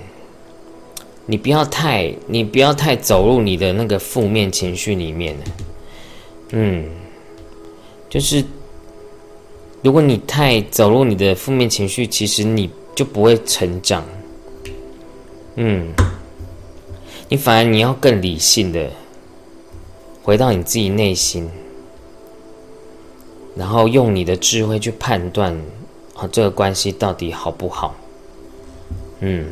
[1.30, 5.36] 你不要太，你不要太走入你的那个负面情绪里面
[6.52, 6.86] 嗯，
[8.10, 8.42] 就是
[9.82, 14.06] 如果你太走入你的负面情绪，其实你就不会成长。
[15.56, 15.92] 嗯，
[17.28, 18.90] 你反而你要更理性的
[20.24, 21.50] 回到你自己内心，
[23.58, 25.52] 然后用你的智慧去判断
[26.16, 27.96] 啊，这个关系到底好不好？
[29.22, 29.48] 嗯。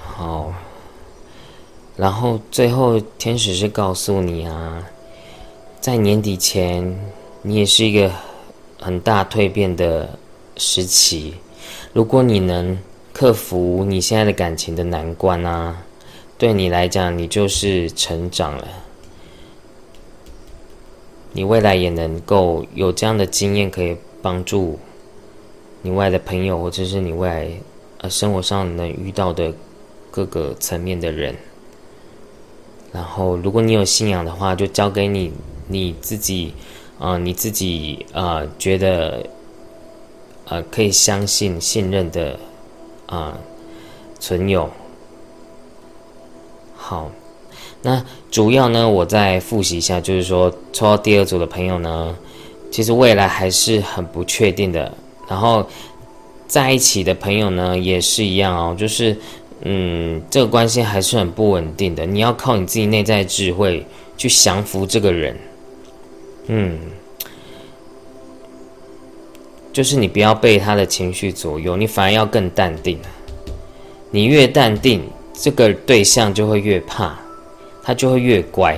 [0.00, 0.52] 好
[1.94, 4.82] 然后最后，天使是告诉你啊，
[5.80, 6.98] 在年底前，
[7.42, 8.10] 你也是一个
[8.80, 10.08] 很大蜕变的
[10.58, 11.34] 时期。
[11.94, 12.76] 如果你能
[13.12, 15.84] 克服你现在的感情的难关啊，
[16.36, 18.68] 对你来讲，你就是成长了。
[21.32, 24.78] 你未来也能够有这样的经验，可以帮助
[25.82, 27.48] 你未来的朋友，或者是你未来
[27.98, 29.52] 呃生活上能遇到的
[30.10, 31.34] 各个层面的人。
[32.92, 35.32] 然后，如果你有信仰的话，就交给你
[35.66, 36.54] 你自己，
[36.98, 39.24] 啊，你自己啊，觉得，
[40.48, 42.38] 呃，可以相信、信任的，
[43.06, 43.38] 啊，
[44.18, 44.68] 存有。
[46.74, 47.10] 好，
[47.82, 52.16] 那主要呢，我再复习一下，就是说，抽到第二组的朋友呢，
[52.70, 54.92] 其实未来还是很不确定的。
[55.28, 55.66] 然后，
[56.46, 59.16] 在一起的朋友呢，也是一样哦，就是。
[59.62, 62.06] 嗯，这个关系还是很不稳定的。
[62.06, 63.84] 你要靠你自己内在智慧
[64.16, 65.36] 去降服这个人。
[66.46, 66.78] 嗯，
[69.78, 72.98] 就是你不要被他的情绪左右，你反而要更淡定。
[74.10, 75.00] 你越淡定，
[75.32, 77.16] 这个对象就会越怕，
[77.80, 78.76] 他就会越乖。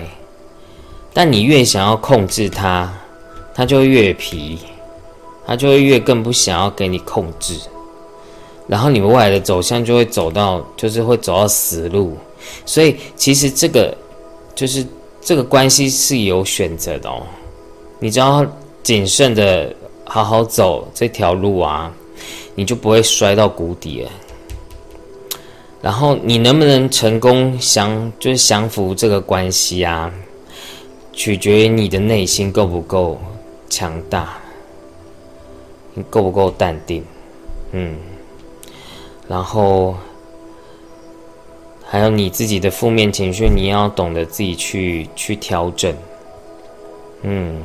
[1.15, 2.93] 但你越想要控制他，
[3.55, 4.59] 他就会越皮，
[5.47, 7.55] 他就会越更不想要给你控制。
[8.69, 12.15] 然后你们未来的走向就会走到，就是会走到死路，
[12.67, 13.97] 所以其实这个
[14.55, 14.87] 就是
[15.23, 17.23] 这个关系是有选择的哦。
[17.99, 18.47] 你只要
[18.83, 19.75] 谨慎的
[20.13, 21.95] 好好走这条路啊，
[22.57, 24.11] 你就不会摔到谷底了。
[25.81, 30.13] 然后你能不能成功降，就是降服这个关系啊，
[31.13, 33.21] 取决于你的内心够不够
[33.69, 34.37] 强大，
[35.95, 37.05] 你够不够淡定，
[37.71, 37.97] 嗯。
[39.29, 39.95] 然后，
[41.87, 45.95] 还有你自己的负面情绪，你要懂得自己去去调整。
[47.23, 47.63] 嗯，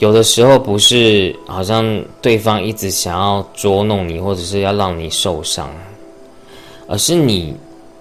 [0.00, 5.70] 有的时候不是好像对方一直想要捉弄你，或者是要让你受伤，
[6.88, 7.54] 而是你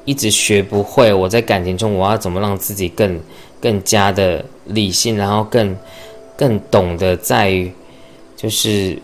[0.06, 1.14] 一直学不会。
[1.14, 3.20] 我在感情中，我要怎么让自己更
[3.62, 5.76] 更加的理性，然后更
[6.36, 7.72] 更懂得在于
[8.36, 8.98] 就是。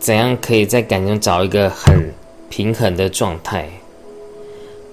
[0.00, 2.10] 怎样可以在感情中找一个很
[2.48, 3.68] 平衡的状态？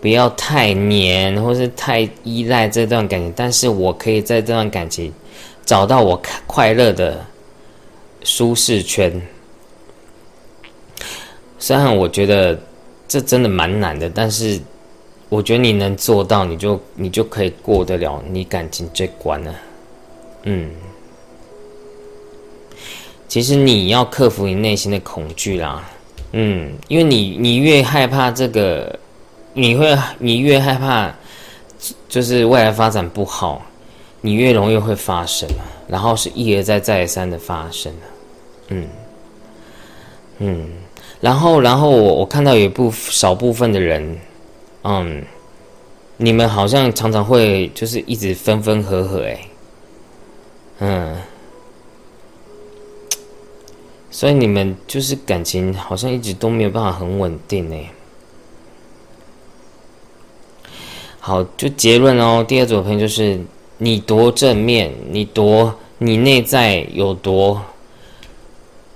[0.02, 3.32] 不要太黏，或是太依赖这段感情。
[3.34, 5.14] 但是我可以在这段感情
[5.68, 7.24] 找到我快乐的
[8.24, 9.22] 舒适圈。
[11.60, 12.58] 虽然我觉得
[13.08, 14.60] 这真的蛮难的，但是
[15.28, 19.54] 我觉得你能做到，你就你就可以过得了你感情这关了。
[20.44, 20.72] 嗯。
[23.28, 25.84] 其实你要克服你内心的恐惧啦，
[26.32, 28.98] 嗯，因为你你越害怕这个，
[29.52, 31.14] 你会你越害怕
[32.08, 33.62] 就是未来发展不好，
[34.22, 35.48] 你越容易会发生，
[35.88, 37.94] 然后是一而再再而三的发生，
[38.70, 38.88] 嗯
[40.40, 40.70] 嗯，
[41.22, 44.18] 然后然后我我看到有一部少部分的人，
[44.84, 45.24] 嗯，
[46.18, 49.40] 你们好像常常会就是一直分分合合，哎，
[50.80, 51.18] 嗯。
[54.10, 57.76] 所以你们就是感情好像一直都没有办法很稳定呢。
[61.20, 62.44] 好，就结论哦。
[62.48, 63.40] 第二组朋友就是
[63.78, 67.62] 你多正面，你多你内在有多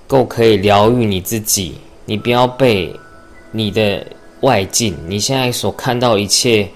[0.06, 2.94] 够可以疗愈你自己，你不要被
[3.50, 4.06] 你的
[4.40, 6.68] 外境，你现在所看到一切，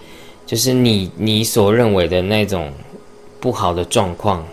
[0.46, 2.72] 就是你你所认为的那种
[3.40, 4.46] 不好的状况，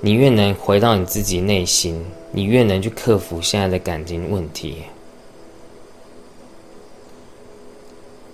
[0.00, 2.04] 你越能回到你自己内心。
[2.36, 4.78] 你越能去克服现在的感情问题。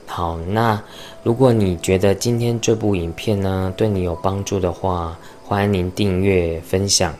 [0.06, 0.82] 好，那
[1.22, 7.14] 如果你觉得今天这部影片呢对你有帮助的话，欢迎您订阅、分享，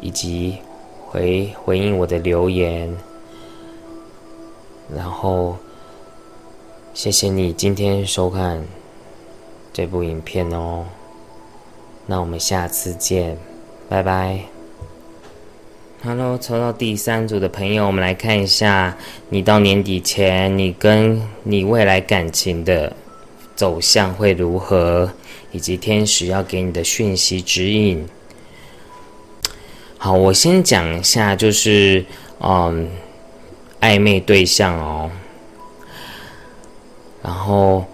[0.00, 0.58] 以及
[1.06, 2.92] 回回应我的留言。
[4.94, 5.56] 然后，
[6.92, 8.66] 谢谢你今天收看
[9.72, 10.84] 这部影片哦。
[12.04, 13.38] 那我们下次见，
[13.88, 14.51] 拜拜。
[16.04, 18.96] Hello，抽到第三组的朋友，我们来看一下，
[19.28, 22.92] 你到年底前，你跟你未来感情的
[23.54, 25.12] 走向会如何，
[25.52, 28.04] 以及天使要给你的讯息指引。
[29.96, 32.04] 好，我先讲一下，就是
[32.40, 32.88] 嗯，
[33.80, 35.08] 暧昧对象哦，
[37.22, 37.84] 然后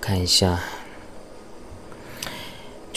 [0.00, 0.58] 看一下。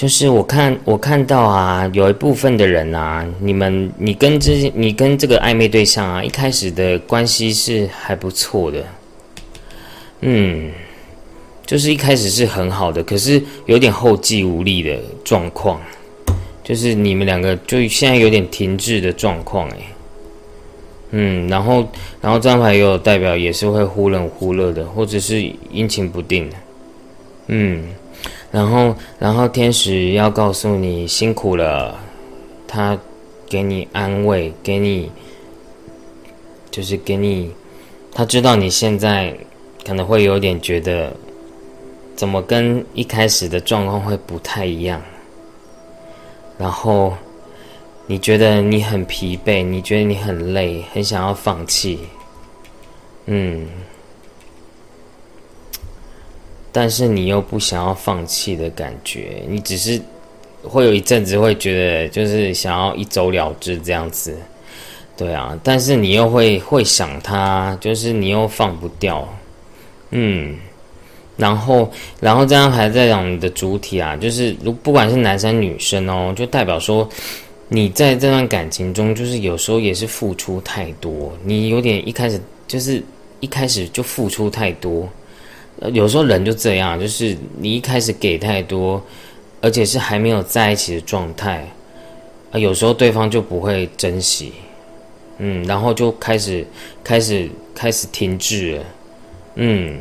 [0.03, 8.85] 就是我看我看到啊，有一部分的人啊，你们你跟这你跟这个暧昧对象啊，一开始的关系是还不错的，
[10.19, 10.69] 嗯，
[11.65, 15.79] 就是一开始是很好的，可是有点后继无力的状况，
[16.65, 19.77] 就是你们两个就现在有点停滞的状况，哎，
[21.11, 21.87] 嗯，然后
[22.19, 26.55] 然后这张牌也有代表也是会忽冷忽热的，或者是阴晴不定的，
[27.47, 27.85] 嗯。
[28.53, 31.99] 然后，然后天使要告诉你辛苦了，
[32.67, 32.95] 他
[33.49, 35.11] 给你安慰，给你
[36.69, 37.51] 就是给你，
[38.13, 39.35] 他知道你现在
[39.83, 41.11] 可能会有点觉得，
[42.15, 45.01] 怎么跟一开始的状况会不太一样。
[46.59, 47.11] 然后
[48.05, 52.01] 你觉得你很疲惫，你觉得你很累，很想要放弃，
[53.25, 53.67] 嗯。
[56.73, 60.01] 但是你又不想要放弃的感觉，你只是
[60.63, 64.35] 会有一阵子会觉得就是想要一走了之这样子，
[65.15, 65.57] 对啊。
[65.63, 69.25] 但是你又会会想他，就是你又放不掉，
[70.09, 70.57] 嗯。
[71.35, 77.09] 然后，然后这样还在讲你的主体啊，就是如不管是男生女生哦，就代表说
[77.69, 83.03] 你在这段感情中，就是有时候也是付出太多，你有点一开始就是
[83.39, 85.09] 一开始就付出太多。
[85.91, 89.01] 有时候人就这样，就是你一开始给太多，
[89.59, 91.67] 而且是还没有在一起的状态，
[92.51, 94.53] 啊，有时候对方就不会珍惜，
[95.39, 96.65] 嗯，然后就开始
[97.03, 98.83] 开始开始停滞了，
[99.55, 99.99] 嗯，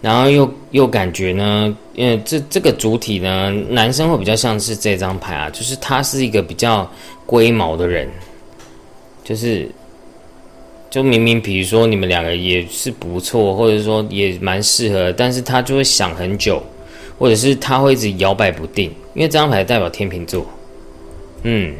[0.00, 6.90] 然后又又感觉呢，因为这这个主体呢，男生会比较像是这张牌啊，就是他是一个比较
[7.26, 8.08] 龟毛的人，
[9.22, 9.68] 就是。
[10.90, 16.60] 就明明，比如说你们两个也是不错，或者说也蛮适合，但是他就会想很久，
[17.16, 20.44] 或者是他会一直摇摆不定，因为这张牌代表天秤座，
[21.44, 21.72] 嗯，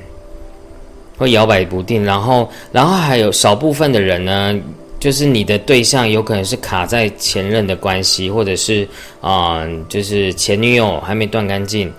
[1.19, 2.05] 会摇摆不定。
[2.05, 4.57] 然后，然后还有少部分的人呢，
[5.01, 8.87] 就是你的对象有可能是卡在前任的关系，或者是
[9.21, 11.93] 啊，就是前女友还没断干净，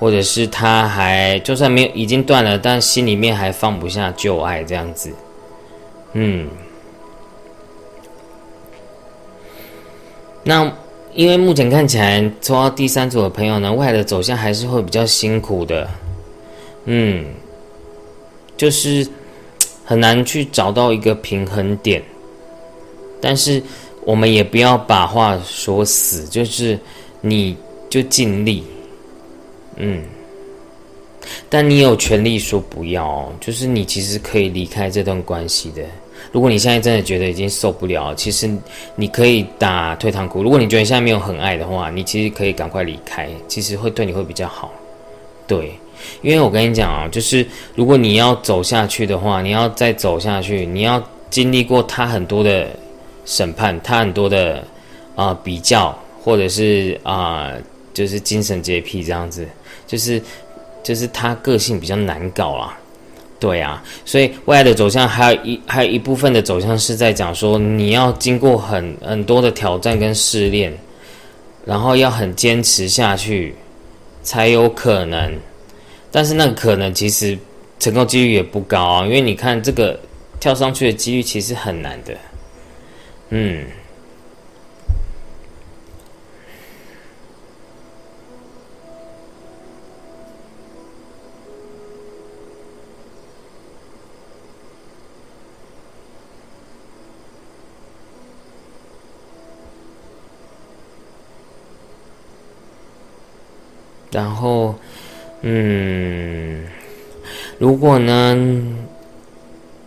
[0.00, 5.12] 或者是他还就算没有已经断了，但心里面还放不下旧爱这样子。
[6.18, 6.48] 嗯，
[10.42, 10.72] 那
[11.12, 15.86] 因为目前看起来抽到第三组的朋友呢，未来的走向还是会比较辛苦的。
[16.86, 17.26] 嗯，
[18.56, 19.06] 就是
[19.84, 22.02] 很难去找到一个平衡点，
[23.20, 23.62] 但是
[24.06, 26.78] 我们也不要把话说死，就是
[27.20, 27.54] 你
[27.90, 28.64] 就尽力，
[29.76, 30.02] 嗯。
[31.50, 35.82] 但你有权利说不要，就是你其实可以离开这段关系的。
[36.32, 38.50] 如果你现在真的觉得已经受不了，其实
[38.94, 40.42] 你可以打退堂鼓。
[40.42, 44.72] 如果你觉得现在没有很爱的话，你其实可以赶快离开，其实会对你会比较好。
[45.46, 45.72] 对，
[46.22, 52.68] 因为我跟你讲啊，就是如果你要走下去的话，你要再走下去，你要经历过他很多的
[53.24, 54.62] 审判，他很多的
[55.14, 57.52] 啊比较，或者是啊
[57.94, 59.46] 就是精神洁癖这样子，
[59.86, 60.20] 就是
[60.82, 62.76] 就是他个性比较难搞啦。
[63.38, 70.72] 对啊，所以未来的走向还有一还有一部分的走向是在讲说，你要经过很很多的挑战跟试炼，
[71.64, 73.54] 然后要很坚持下去，
[74.22, 75.38] 才有可能。
[76.10, 77.38] 但是那个可能其实
[77.78, 80.00] 成功几率也不高啊，因为你看这个
[80.40, 82.16] 跳上去的几率其实很难的，
[83.30, 83.64] 嗯。
[104.16, 104.74] 然后，
[105.42, 106.64] 嗯，
[107.58, 108.34] 如果呢，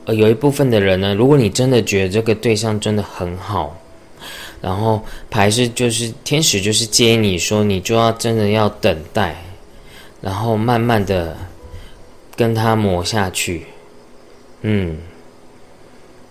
[0.06, 3.76] 呃，有一部分的人呢，如果你真的觉得这个对象真的很好，
[4.62, 9.36] 然后牌是就是天使就是建议你说，你就要真的要等待，
[10.22, 11.36] 然后慢慢的
[12.36, 13.66] 跟他磨下去，
[14.62, 15.00] 嗯，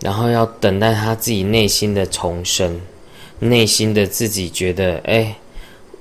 [0.03, 2.81] 然后要等待他自己内心的重生，
[3.41, 5.35] 内心的自己觉得，哎。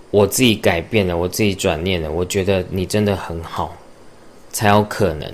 [0.09, 3.75] 我自己改变了，我自己转念了，我觉得你真的很好，
[4.51, 5.29] 才有可能。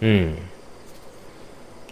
[0.00, 0.36] 嗯，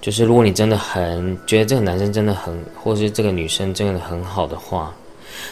[0.01, 4.95] 就是如果你真的很觉得这个男生真的很，或是这个女生真的很好的话，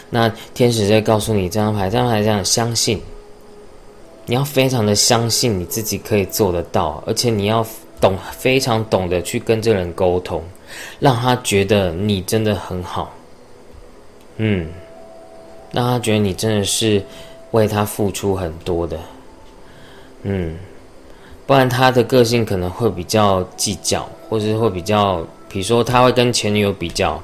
[0.09, 3.01] 那天使在告诉你这张牌，这张牌这样相信，
[4.27, 7.65] 你要非常的相信你自己可以做得到，而且你要
[7.99, 10.43] 懂非常懂得去跟这个人沟通，
[10.99, 13.11] 让他觉得你真的很好。
[14.37, 14.69] 嗯。
[15.71, 17.03] 让他觉得你真的是
[17.51, 18.99] 为他付出很多的，
[20.23, 20.57] 嗯，
[21.45, 27.21] 不然他的个性可能会比较计较，或者是会比较，比如说他会跟前女友比较，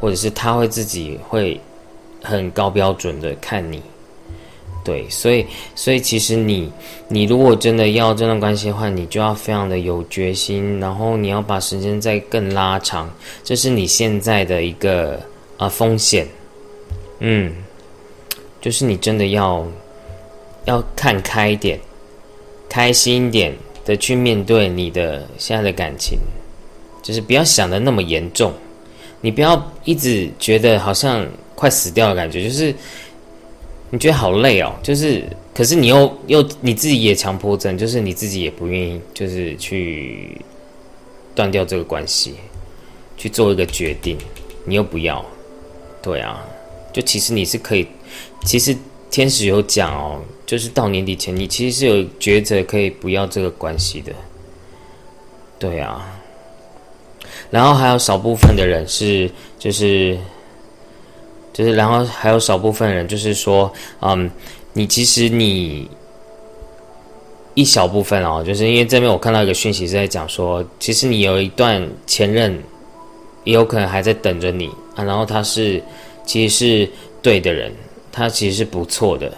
[0.00, 1.60] 或者是他会自己会
[2.22, 3.82] 很高标准的看你，
[4.84, 5.44] 对，所以，
[5.74, 6.72] 所以其实你，
[7.08, 15.20] 你如果真的要这段关系的话，你就要非常的有决心，然后你要把时间再更拉长，这是你现在的一个
[15.56, 16.26] 啊风险，
[17.18, 17.52] 嗯。
[18.60, 19.66] 就是你真的要
[20.64, 21.78] 要看开一点，
[22.68, 23.54] 开心一点
[23.84, 26.18] 的去面对你的现在的感情，
[27.02, 28.52] 就是不要想的那么严重，
[29.20, 32.74] 你不要一直觉得好像快死掉的感觉，就是
[33.90, 35.22] 你觉得好累哦，就是
[35.54, 40.36] 可是你又又你自己也强迫症，就是你自己也不愿意，就是去
[41.34, 42.34] 断掉这个关系，
[43.16, 44.18] 去做一个决定，
[44.64, 45.24] 你又不要，
[46.02, 46.44] 对啊，
[46.92, 47.86] 就其实你是可以。
[48.44, 48.76] 其实
[49.10, 54.12] 天使有讲哦，就是到年底前，你其实是有抉择可以不要这个关系的，
[55.58, 56.14] 对啊。
[57.50, 60.18] 然后还有少部分的人是，就是
[61.52, 64.30] 就是，然后还有少部分人就是说，嗯，
[64.74, 65.88] 你其实你
[67.54, 72.62] 一小部分哦，就是因为这边我看到一个讯息是在讲说，其实你有一段前任，
[73.44, 75.82] 也有可能还在等着你啊，然后他是
[76.26, 76.90] 其实是
[77.22, 77.72] 对的人。
[78.18, 79.32] 他其实是不错的，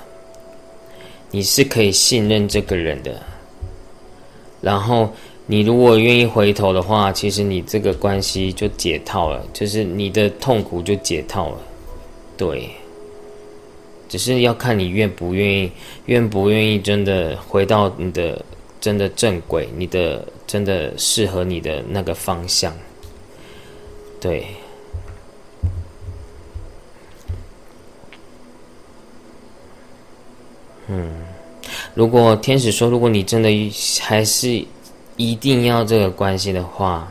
[1.31, 3.21] 你是可以信任这个人的。
[4.63, 5.13] 然后
[5.45, 11.59] 你如果愿意回头的话，其实你这个关系就解套了，就是你的痛苦就解套了。
[12.39, 12.71] 对，
[14.09, 15.71] 只是要看你愿不愿意，
[16.07, 18.43] 愿不愿意真的回到你的
[18.81, 22.75] 真的正轨，你的真的适合你的那个方向。
[24.19, 24.47] 对。
[30.93, 31.09] 嗯，
[31.95, 33.49] 如果天使说，如果你真的
[34.01, 34.65] 还是
[35.17, 37.07] 一定要这个关系的话，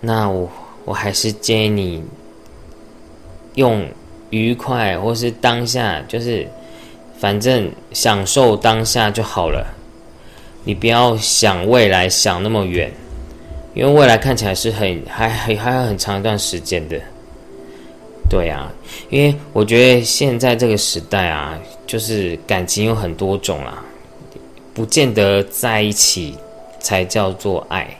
[0.00, 0.48] 那我
[0.84, 2.04] 我还是建议你
[3.56, 3.84] 用
[4.30, 6.46] 愉快或是当下，就是
[7.18, 9.66] 反正享受当下就好了。
[10.62, 12.92] 你不要想未来想那么远，
[13.74, 17.00] 因为未来看起来是很还还还有很长一段时间的。
[18.28, 18.72] 对啊，
[19.10, 21.58] 因为我觉得现在这个时代啊。
[21.86, 23.80] 就是感情有很多种啦，
[24.74, 26.34] 不见得在一起
[26.80, 27.96] 才叫做爱，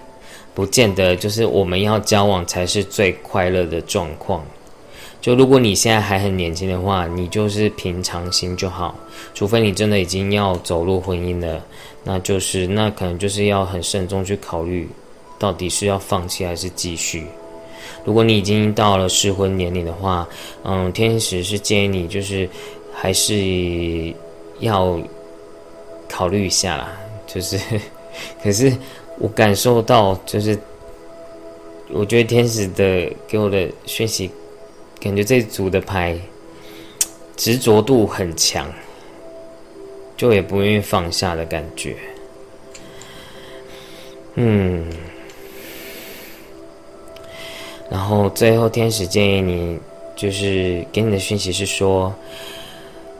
[0.56, 4.44] 不见得就是我们要交往才是最快乐的状况。
[5.20, 8.92] 就如果你现在还很年轻的话，你就是平常心就好。
[9.34, 11.64] 除非你真的已经要走入婚姻了，
[12.02, 14.88] 那就是那可能就是要很慎重去考虑，
[15.38, 17.24] 到底是要放弃还是继续。
[18.06, 20.26] 如果你已经到了适婚年龄的话，
[20.64, 22.48] 嗯，天使是建议你就是。
[22.98, 24.14] 还是
[24.60, 24.98] 要
[26.08, 26.96] 考虑一下啦，
[27.26, 27.58] 就是，
[28.42, 28.74] 可是
[29.18, 30.58] 我感受到，就是
[31.90, 34.30] 我觉得天使的给我的讯息
[34.98, 36.18] 感觉这组的牌
[37.36, 38.66] 执着度很强，
[40.16, 41.94] 就也不愿意放下的感觉。
[44.36, 44.86] 嗯，
[47.88, 49.78] 然后最后天使建议你，
[50.14, 52.12] 就是给你的讯息是说，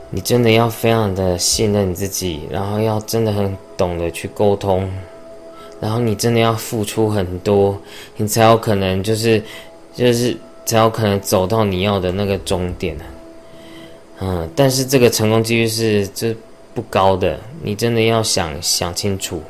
[0.09, 4.89] 你真的要非常的信任你自己，然后要真的很懂得去沟通，
[5.79, 7.79] 然后你真的要付出很多，
[8.17, 9.41] 你才有可能就是
[9.93, 12.97] 就是才有可能走到你要的那个终点
[14.19, 16.35] 嗯，但是这个成功几率是这
[16.73, 19.41] 不高的，你真的要想想清楚。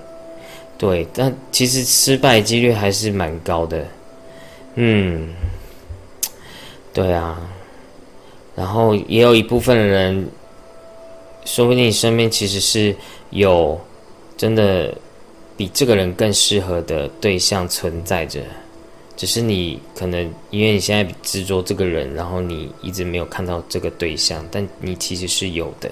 [0.77, 3.85] 对，但其实失败几率还是蛮高的，
[4.79, 5.33] 嗯，
[6.93, 7.41] 对啊，
[8.55, 10.29] 然后也有一部分的人，
[11.45, 12.95] 说不定你身边其实是
[13.31, 13.79] 有
[14.37, 14.95] 真的
[15.57, 18.39] 比这个人更适合的对象存在着，
[19.15, 25.89] 只是你可能因为你现在执着这个人，然后你一直没有看到这个对象，但你其实是有的，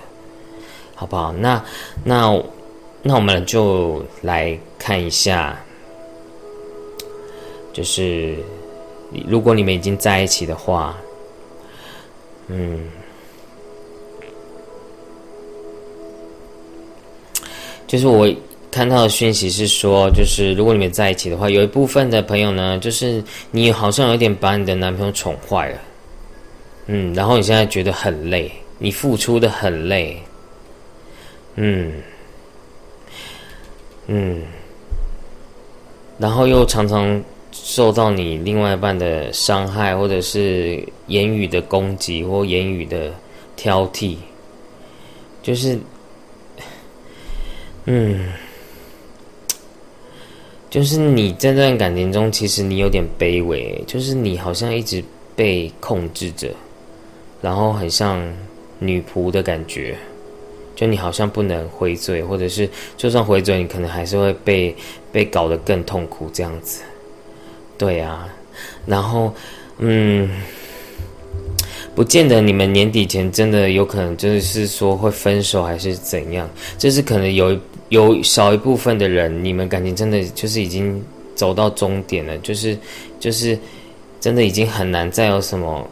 [0.93, 1.33] 好不好？
[1.33, 1.63] 那
[2.03, 2.39] 那。
[3.07, 5.55] 那我们就来看一下，
[7.71, 8.35] 就是
[9.27, 10.97] 如果你们已经在一起的话，
[12.47, 12.79] 嗯，
[17.85, 18.27] 就是我
[18.71, 25.79] 看到的讯息是说，就是如果你们在一起的话，有一部分的朋友呢，就是你好像有点把你的男朋友宠坏了，
[26.87, 30.21] 嗯，然后你现在觉得很累，你付出的很累，
[31.55, 31.93] 嗯。
[34.07, 34.43] 嗯，
[36.19, 37.19] 然后又常常
[37.67, 43.11] 受到你另外一半的伤害，或者是言语的攻击或言语的
[43.55, 44.17] 挑剔，
[45.41, 45.75] 就是，
[47.85, 48.31] 嗯，
[50.69, 55.03] 就是你在这段感情中，其实你有点卑微，就是你好像一直
[55.35, 56.51] 被控制着，
[57.41, 58.23] 然后很像
[58.77, 59.97] 女仆的感觉。
[60.75, 64.75] 就你好像不能回嘴，或者是就算回嘴，你可能还是会被
[65.11, 66.83] 被搞得更痛苦这样子。
[67.77, 68.27] 对啊，
[68.85, 69.33] 然后
[69.79, 70.29] 嗯，
[71.93, 77.57] 不见得你们年底前真的有可能就是说会分手还是怎样，就是可能有
[77.89, 81.03] 有少一部分的人，你们感情真的就是已经
[81.35, 82.77] 走到终点了，就是
[83.19, 83.57] 就是
[84.19, 85.87] 真的已经很难再有什么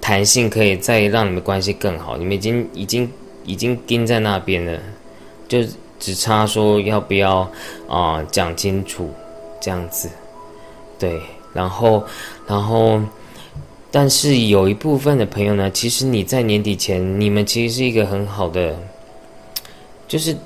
[0.00, 3.08] 弹性可以再让你们关系更好，你们已经已经。
[3.44, 4.78] 已经钉在那边了，
[5.48, 5.60] 就
[5.98, 7.50] 只差说要不要
[7.88, 9.10] 啊讲清楚
[9.58, 10.06] 这样子，
[10.98, 11.20] 对，
[11.52, 12.04] 然后
[12.46, 13.00] 然后，
[13.90, 18.76] 但是有一部分的朋友呢，其实你在年底前，你们其实是一个很好的，
[20.06, 20.36] 就是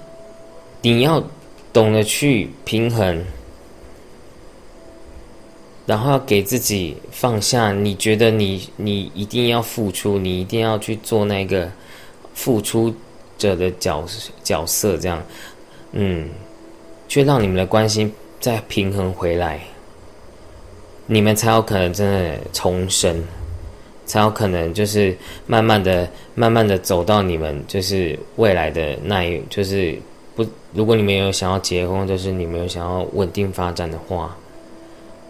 [0.80, 1.22] 你要
[1.72, 3.24] 懂得去平衡，
[5.86, 11.70] 然后要给自己放下，你觉得你你一定要付出，你一定要去做那个。
[12.34, 12.92] 付出
[13.36, 14.02] 者的角
[14.42, 15.22] 角色，这样，
[15.92, 16.30] 嗯，
[17.06, 19.60] 却让你们的关系再平衡回来，
[21.12, 23.22] 你们才有可能真的重生，
[24.06, 25.14] 才有可能就是
[25.46, 29.94] 慢慢的、慢慢的走到你们就是未来的那一，就是
[30.34, 30.42] 不，
[30.72, 34.34] 如果你们有想要结婚，就是你们有想要稳定发展的话，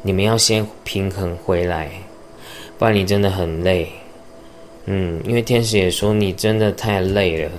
[0.03, 1.91] 你们要先平衡回来，
[2.79, 3.89] 不然你真的很累。
[4.85, 7.51] 嗯，因为天使也说你真的太累了。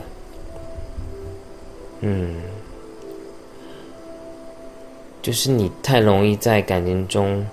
[1.99, 2.35] 嗯，
[5.21, 7.45] 就是你太容易在感情中，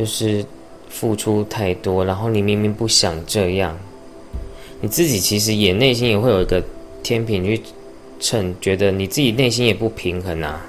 [0.00, 0.42] 就是
[0.88, 3.78] 付出太多，然后你明明不想这样，
[4.80, 6.64] 你自己其实也内心也会有一个
[7.02, 7.60] 天平去
[8.18, 10.64] 称，觉得你自己内心也不平衡啊。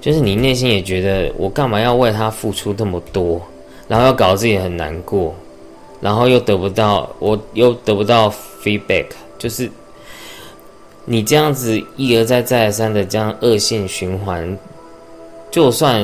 [0.00, 3.38] 就是你内心也觉得我干嘛要为他付出这么多，
[3.88, 5.34] 然后要搞自己很难过。
[6.00, 8.32] 然后又得不到，我又得不到
[8.64, 9.04] feedback，
[9.36, 9.70] 就是
[11.04, 14.58] 你这样子一而再再而三的这样恶性循环，
[15.50, 16.02] 就算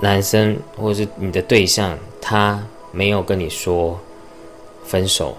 [0.00, 3.98] 男生或者是你的对象他没有跟你说
[4.84, 5.36] 分手，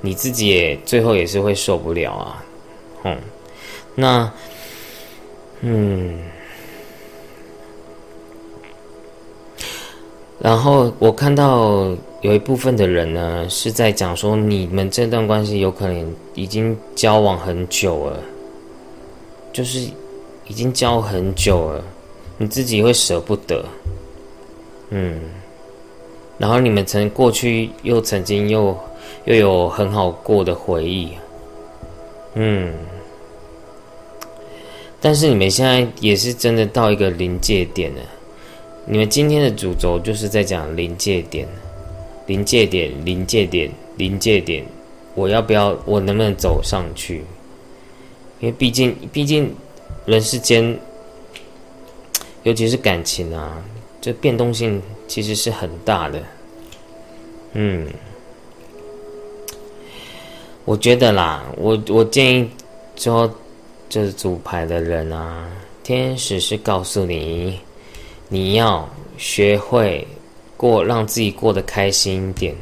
[0.00, 2.44] 你自己也最后也是会受不了啊，
[3.04, 3.18] 嗯，
[3.94, 4.32] 那
[5.60, 6.18] 嗯，
[10.38, 11.94] 然后我看到。
[12.22, 18.22] 有一部分的人呢，是在讲说，你们这段关系有可能已经交往很久了，
[19.52, 19.80] 就是
[20.46, 21.84] 已经交很久了，
[22.42, 23.64] 你自己会舍不得，
[24.90, 25.20] 嗯，
[26.38, 28.76] 然后你们曾过去又曾经又
[29.26, 31.12] 又有很好过的回忆，
[32.34, 32.74] 嗯，
[35.00, 38.00] 但是你们现在也是真的到一个临界点了，
[38.86, 41.46] 你们今天的主轴就是在讲临界点。
[42.26, 44.64] 临界点，临界点，临界点，
[45.14, 45.76] 我要不要？
[45.84, 47.18] 我能不能走上去？
[48.40, 49.54] 因为毕竟，毕竟
[50.06, 50.76] 人世间，
[52.42, 53.62] 尤其是感情啊，
[54.00, 56.22] 这变动性其实是很大的。
[57.52, 57.88] 嗯，
[60.64, 62.50] 我觉得啦，我我建议
[62.96, 63.32] 说，
[63.88, 65.48] 这组牌的人啊，
[65.82, 67.58] 天使是告诉你，
[68.28, 68.88] 你要
[69.18, 70.06] 学会。
[70.54, 72.54] 过让自己过得开心一点，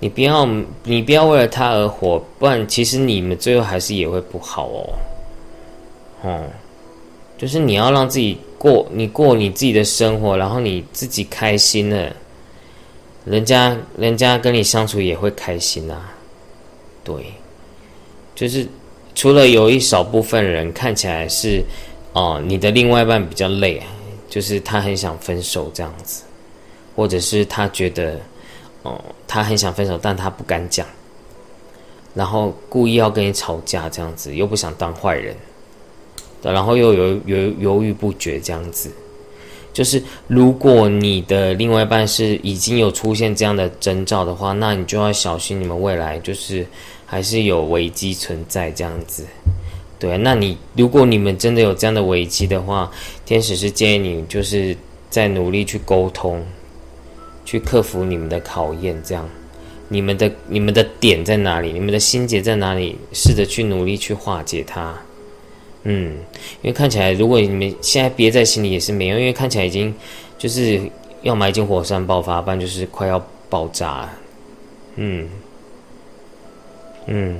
[0.00, 0.44] 你不要
[0.82, 4.98] 你不要为了他而活，不然其实你们最后还是也会不好哦。
[6.22, 6.44] 哦，
[7.38, 12.14] 就是你要让自己过你过你自己的生活，然后你自己开心了，
[13.24, 16.12] 人家人家跟你相处也会开心啊。
[17.04, 17.32] 对，
[18.34, 18.66] 就是
[19.14, 21.62] 除了有一少部分人看起来是
[22.12, 23.82] 哦，你的另外一半比较累，
[24.28, 26.22] 就是他很想分手这样子。
[26.96, 28.18] 或者是他觉得，
[28.82, 28.98] 哦，
[29.28, 30.86] 他很想分手，但他不敢讲，
[32.14, 35.36] 然后故意要跟你吵架，这样子又不想当坏人，
[36.42, 38.90] 然后又犹犹犹豫不决，这样子，
[39.72, 46.66] 就是如果你的另外一半是已经有出现这样的征兆的话，那你就要小心，你们未来就是
[47.04, 49.24] 还是有危机存在，这样子，
[49.98, 52.90] 对，那你如果你们真的有这样的危机的话，
[53.24, 54.76] 天使是建议你就是
[55.10, 56.44] 在努力去沟通。
[57.48, 59.24] 去克服你们的考验，这样，
[59.88, 61.72] 你们的你们的点在哪里？
[61.72, 62.98] 你们的心结在哪里？
[63.12, 65.00] 试着去努力去化解它。
[65.88, 66.16] 嗯，
[66.62, 69.94] 因为看起来，如果你们现在憋在心里也是没用，因为看起来已经
[70.36, 70.80] 就是
[71.22, 74.10] 要埋进火山爆发，不然就是快要爆炸。
[74.96, 75.28] 嗯，
[77.06, 77.38] 嗯。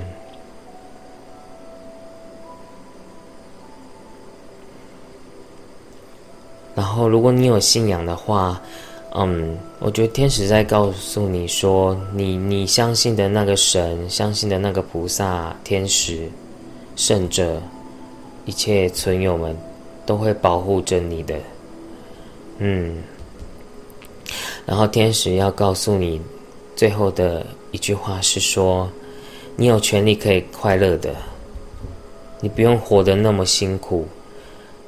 [6.73, 8.61] 然后，如果你有信仰的话。
[9.19, 16.29] 嗯，我觉得天使在告诉你说，你你相信的那个神，相信的那个菩萨、天使、
[16.95, 17.59] 圣者，
[18.47, 19.55] 一切存有们
[20.07, 21.35] 都会保护着你的。
[22.57, 23.03] 嗯，
[24.65, 26.19] 然后天使要告诉你
[26.75, 28.89] 最后的一句话是说，
[29.55, 31.13] 你有权利可以快乐的，
[32.41, 34.07] 你不用活得那么辛苦，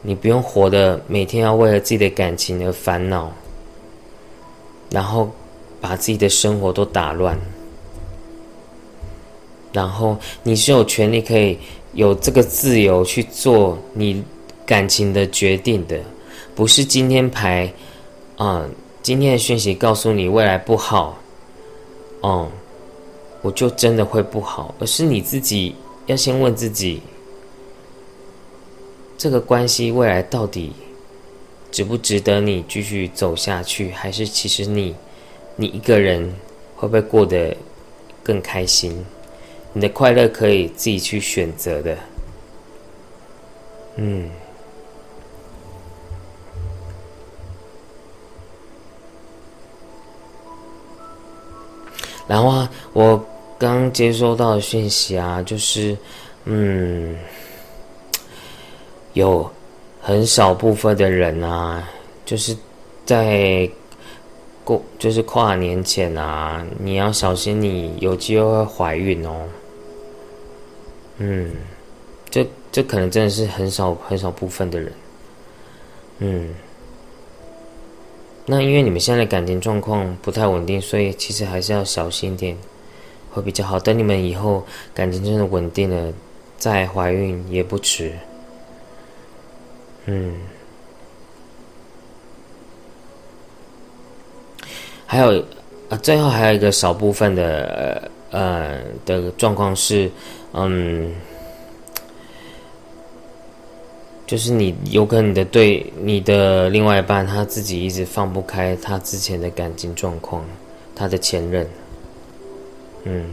[0.01, 3.31] 你不用活得每天要为了自己的感情而烦恼。
[4.91, 5.29] 然后
[5.79, 7.39] 把自己的生活都打乱，
[9.71, 11.55] 然后你是有权利可以
[11.93, 14.23] 有这个自由去做你
[14.65, 15.99] 感情的决定的，
[16.55, 17.71] 不是今天牌
[18.37, 18.67] 啊，
[19.01, 21.17] 今天的讯息告诉你未来不好，
[22.21, 22.49] 哦，
[23.41, 25.75] 我就真的会不好，而是你自己
[26.05, 27.01] 要先问自己，
[29.17, 30.73] 这个关系未来到底。
[31.71, 33.91] 值不值得你继续走下去？
[33.91, 34.95] 还是其实你，
[35.55, 36.33] 你一个人
[36.75, 37.55] 会不会过得
[38.23, 39.05] 更开心？
[39.73, 41.97] 你的快乐可以自己去选择的。
[43.95, 44.29] 嗯。
[52.27, 53.25] 然后啊，我
[53.57, 55.97] 刚接收到的讯息啊，就是，
[56.45, 57.17] 嗯，
[59.13, 59.49] 有。
[60.01, 61.87] 很少部分的人啊，
[62.25, 62.55] 就是
[63.05, 63.69] 在
[64.63, 69.45] 过就是跨年前啊，你要小心，你有机会会怀孕哦。
[71.19, 71.51] 嗯，
[72.29, 74.91] 这这可能真的是很少很少部分的人。
[76.19, 76.53] 嗯，
[78.45, 82.57] 那因为你们现在的感情状况不太稳定，所以其实还是要小心点，
[83.31, 83.79] 会比较好。
[83.79, 86.13] 等你们以后感情真的稳定了，
[86.57, 88.13] 再怀孕也不迟。
[90.05, 90.35] 嗯，
[95.05, 95.43] 还有
[95.89, 100.09] 啊，最后还有一个少部分的呃的状况是，
[100.53, 101.13] 嗯，
[104.27, 110.43] 就是你有可能你的对你的另外一半他自己一直放不开他之前的感情状况，
[110.95, 111.67] 他的前任，
[113.03, 113.25] 嗯，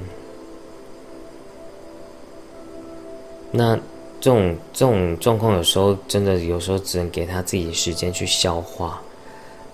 [3.51, 3.79] 那。
[4.19, 9.01] 这种这种状况，有时候真的有时候只能给他自己时间去消化，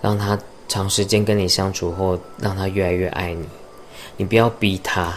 [0.02, 3.46] 让他长时间跟你相处后，让他越来越爱你。
[4.16, 5.12] 你不要逼他，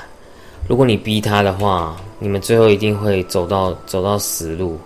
[0.68, 4.80] 如果你逼他的话，你们最后一定会走到走到死路。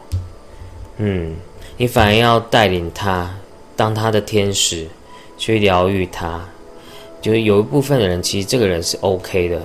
[0.97, 1.36] 嗯，
[1.78, 3.30] 你反而要带领他，
[3.76, 4.88] 当他的天使，
[5.38, 6.43] 去疗愈他。
[7.22, 9.62] 就是有一部分的人，其实这个人是 OK 的。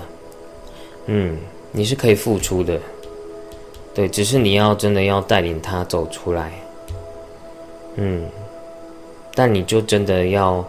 [1.07, 1.37] 嗯，
[1.73, 2.79] 你是可以付出的。
[3.95, 6.53] 对，只是你要真的要带领他走出来，
[7.95, 8.27] 嗯，
[9.37, 10.65] 但你就真的要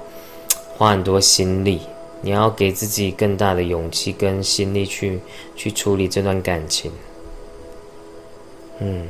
[0.77, 1.81] 花很多心力，
[2.25, 5.19] 你要给自己更大的勇气跟心力去
[5.55, 6.91] 去处理这段感情。
[8.79, 9.07] 嗯，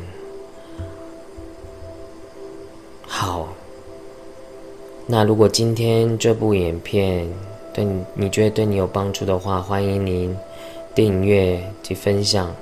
[3.07, 3.47] 好。
[5.07, 7.25] 那如果今天这部影片
[7.73, 10.35] 对你你觉得对你有帮助的话，欢迎您
[10.93, 12.53] 订阅及分享，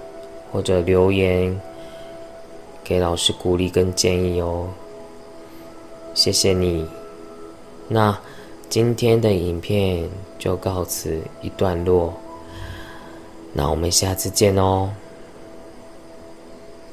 [0.52, 1.60] 或者留言
[2.84, 4.70] 给老师鼓励跟建议哦。
[6.14, 6.88] 谢谢你。
[7.88, 8.16] 那
[8.70, 10.08] 今天的影片
[10.44, 12.14] 就告辞一段落。
[13.54, 14.90] 那我们下次见哦，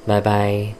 [0.06, 0.72] 拜拜。